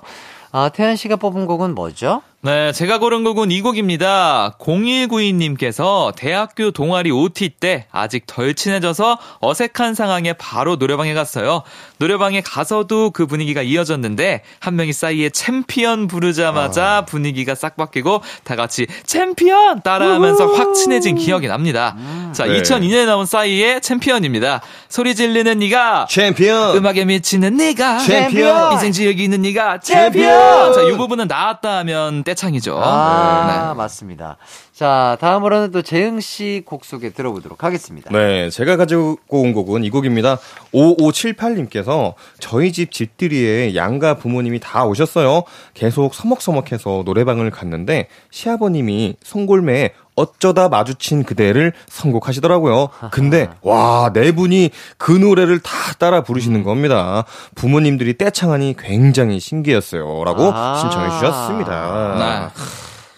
[0.53, 2.21] 아, 태연 씨가 뽑은 곡은 뭐죠?
[2.41, 4.57] 네, 제가 고른 곡은 이 곡입니다.
[4.59, 11.63] 0192님께서 대학교 동아리 OT 때 아직 덜 친해져서 어색한 상황에 바로 노래방에 갔어요.
[12.03, 18.87] 노래방에 가서도 그 분위기가 이어졌는데 한 명이 싸이의 챔피언 부르자마자 분위기가 싹 바뀌고 다 같이
[19.05, 21.95] 챔피언 따라하면서 확 친해진 기억이 납니다.
[22.33, 22.61] 자, 네.
[22.61, 24.61] 2002년에 나온 싸이의 챔피언입니다.
[24.89, 28.73] 소리 지르는 네가 챔피언 음악에 미치는 네가 챔피언!
[28.73, 30.11] 인생 즐기는 네가 챔피언!
[30.11, 30.73] 챔피언!
[30.73, 32.81] 자, 이 부분은 나왔다 하면 떼창이죠.
[32.83, 33.77] 아, 네.
[33.77, 34.35] 맞습니다.
[34.73, 38.09] 자, 다음으로는 또 재흥 씨 곡 소개 들어보도록 하겠습니다.
[38.11, 40.39] 네, 제가 가지고 온 곡은 이 곡입니다.
[40.73, 45.43] 5578님께서 저희 집 집들이에 양가 부모님이 다 오셨어요.
[45.75, 52.89] 계속 서먹서먹해서 노래방을 갔는데 시아버님이 송골매에 어쩌다 마주친 그대를 선곡하시더라고요.
[53.11, 57.25] 근데 와, 네 분이 그 노래를 다 따라 부르시는 겁니다.
[57.55, 60.79] 부모님들이 떼창하니 굉장히 신기했어요라고 아.
[60.79, 62.49] 신청해 주셨습니다.
[62.55, 62.63] 네.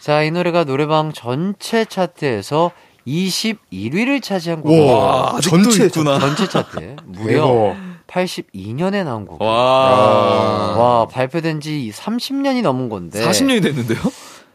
[0.05, 2.69] 자, 이 노래가 노래방 전체 차트에서
[3.07, 4.93] 21위를 차지한 곡입니다.
[4.93, 6.19] 와, 전체 있구나.
[6.19, 6.97] 전체 차트.
[7.07, 7.75] 무려
[8.05, 9.41] 82년에 나온 곡.
[9.41, 9.47] 와.
[9.49, 10.77] 와.
[10.77, 13.19] 와, 발표된 지 30년이 넘은 건데.
[13.19, 13.97] 40년이 됐는데요?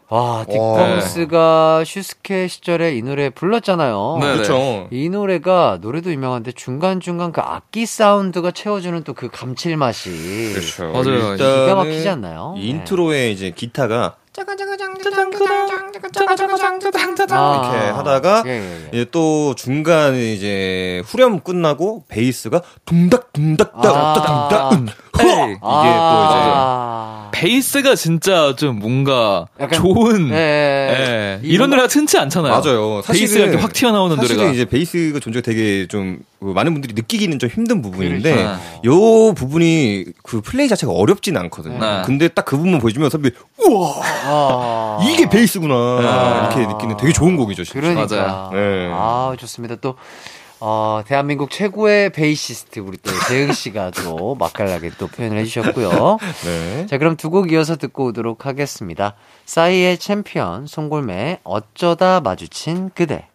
[0.07, 4.19] 와, 딕펑스가 슈스케 시절에 이 노래 불렀잖아요.
[4.21, 4.87] 네, 그렇죠.
[4.89, 10.83] 이 노래가 노래도 유명한데 중간중간 그 악기 사운드가 채워주는 또 그 감칠맛이 그렇죠.
[10.93, 11.03] 맞아요.
[11.03, 12.55] 기가 일단은 막히지 않나요?
[12.57, 14.15] 이 인트로에 이제 기타가
[17.35, 18.55] 아, 이렇게 하다가 예, 예,
[18.85, 18.87] 예.
[18.93, 24.69] 이제 또 중간에 이제 후렴 끝나고 베이스가 둥닥 둥닥 아.
[25.19, 25.27] 에이.
[25.27, 27.29] 이게 또 아.
[27.33, 31.39] 베이스가 진짜 좀 뭔가 약간- 좋은 예, 예.
[31.43, 32.51] 이 이런 노래가 흔치 않잖아요.
[32.61, 33.01] 맞아요.
[33.01, 37.49] 베이스가 이렇게 확 튀어나오는 사실은 노래가 이제 베이스가 존재가 되게 좀그 많은 분들이 느끼기는 좀
[37.49, 38.59] 힘든 부분인데 그렇죠.
[39.29, 41.79] 요 부분이 그 플레이 자체가 어렵진 않거든요.
[41.79, 42.01] 네.
[42.05, 43.31] 근데 딱 그 부분 보여주면 선배
[43.65, 43.93] 우와
[44.23, 44.99] 아.
[45.03, 46.49] 이게 베이스구나 아.
[46.53, 47.63] 이렇게 느끼는 되게 좋은 곡이죠.
[47.63, 47.79] 진짜.
[47.79, 48.15] 그러니까.
[48.15, 48.49] 맞아요.
[48.53, 48.89] 네.
[48.93, 49.75] 아, 좋습니다.
[49.81, 49.95] 또,
[50.59, 56.17] 어, 대한민국 최고의 베이시스트, 우리 또 재흥 씨가 또 맛깔나게 또 표현을 해주셨고요.
[56.45, 56.85] 네.
[56.85, 59.15] 자, 그럼 두 곡 이어서 듣고 오도록 하겠습니다.
[59.45, 63.27] 싸이의 챔피언, 송골매, 어쩌다 마주친 그대.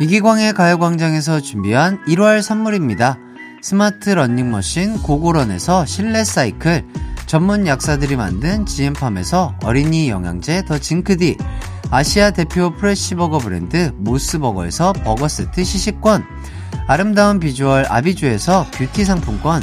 [0.00, 3.18] 이기광의 가요광장에서 준비한 1월 선물입니다.
[3.62, 6.84] 스마트 러닝머신 고고런에서 실내 사이클,
[7.28, 11.36] 전문 약사들이 만든 지엠팜에서 어린이 영양제 더 징크디,
[11.90, 16.24] 아시아 대표 프레시버거 브랜드 모스버거에서 버거 세트 시식권,
[16.86, 19.60] 아름다운 비주얼 아비주에서 뷰티 상품권,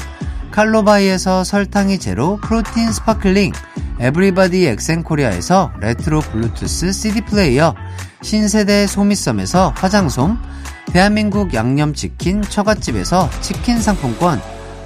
[0.51, 3.51] 칼로바이에서 설탕이 제로 프로틴 스파클링,
[3.99, 7.73] 에브리바디 엑센코리아에서 레트로 블루투스 CD 플레이어,
[8.21, 10.37] 신세대 소미섬에서 화장솜,
[10.93, 14.39] 대한민국 양념치킨 처갓집에서 치킨 상품권,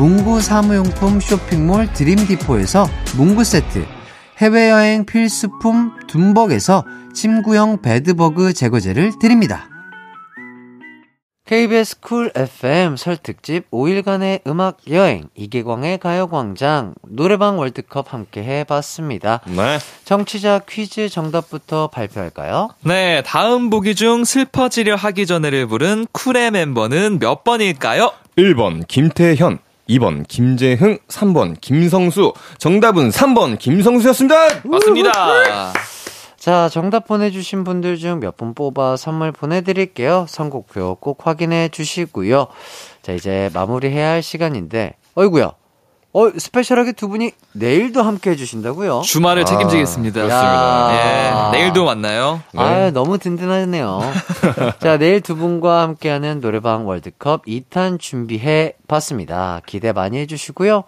[0.00, 2.86] 문구 사무용품 쇼핑몰 드림디포에서
[3.18, 3.84] 문구 세트,
[4.38, 9.68] 해외여행 필수품 둠벅에서 침구형 베드버그 제거제를 드립니다.
[11.44, 19.42] KBS 쿨 FM 설 특집 5일간의 음악 여행 이기광의 가요광장 노래방 월드컵 함께 해봤습니다.
[19.48, 19.78] 네.
[20.06, 22.70] 정치자 퀴즈 정답부터 발표할까요?
[22.84, 28.12] 네, 다음 보기 중 슬퍼지려 하기 전에를 부른 쿨의 멤버는 몇 번일까요?
[28.38, 29.58] 1번 김태현,
[29.90, 32.32] 2번 김재흥, 3번 김성수.
[32.58, 34.60] 정답은 3번 김성수였습니다.
[34.64, 35.72] 맞습니다.
[36.38, 40.24] 자, 정답 보내주신 분들 중 몇 분 뽑아 선물 보내드릴게요.
[40.28, 42.46] 선곡표 꼭 확인해 주시고요.
[43.02, 45.52] 자, 이제 마무리해야 할 시간인데, 어이구야.
[46.12, 49.02] 어, 스페셜하게 두 분이 내일도 함께 해주신다고요?
[49.02, 50.28] 주말을 책임지겠습니다.
[50.28, 51.52] 야.
[51.52, 52.42] 예, 내일도 만나요.
[52.56, 54.00] 아, 너무 든든하네요.
[54.80, 59.60] 자, 내일 두 분과 함께하는 노래방 월드컵 2탄 준비해 봤습니다.
[59.66, 60.82] 기대 많이 해주시고요.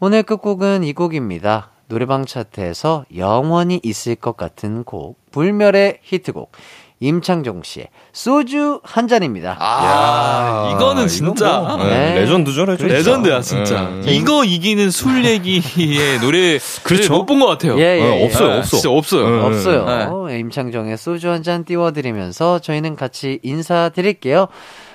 [0.00, 1.70] 오늘 끝곡은 이 곡입니다.
[1.88, 6.52] 노래방 차트에서 영원히 있을 것 같은 곡, 불멸의 히트곡,
[7.00, 9.56] 임창정 씨의 소주 한 잔입니다.
[9.60, 11.90] 아, 이거는 진짜 뭐, 네.
[12.14, 12.92] 네, 레전드죠, 레전드.
[12.92, 13.90] 레전드야 진짜.
[14.04, 14.12] 네.
[14.14, 15.60] 이거 이기는 술 얘기의
[16.22, 17.12] 노래 그렇죠.
[17.14, 17.78] 못본 것 같아요.
[17.78, 18.24] 예, 예, 어, 예.
[18.24, 18.76] 없어요, 네, 없어.
[18.78, 19.28] 진짜 없어요.
[19.28, 19.42] 네.
[19.46, 20.30] 없어요.
[20.30, 24.46] 예, 임창정의 소주 한 잔 띄워드리면서 저희는 같이 인사드릴게요.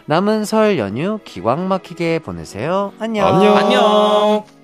[0.05, 2.91] 남은 설 연휴 기광 막히게 보내세요.
[2.99, 3.27] 안녕.
[3.27, 3.55] 안녕.
[3.57, 4.59] 안녕.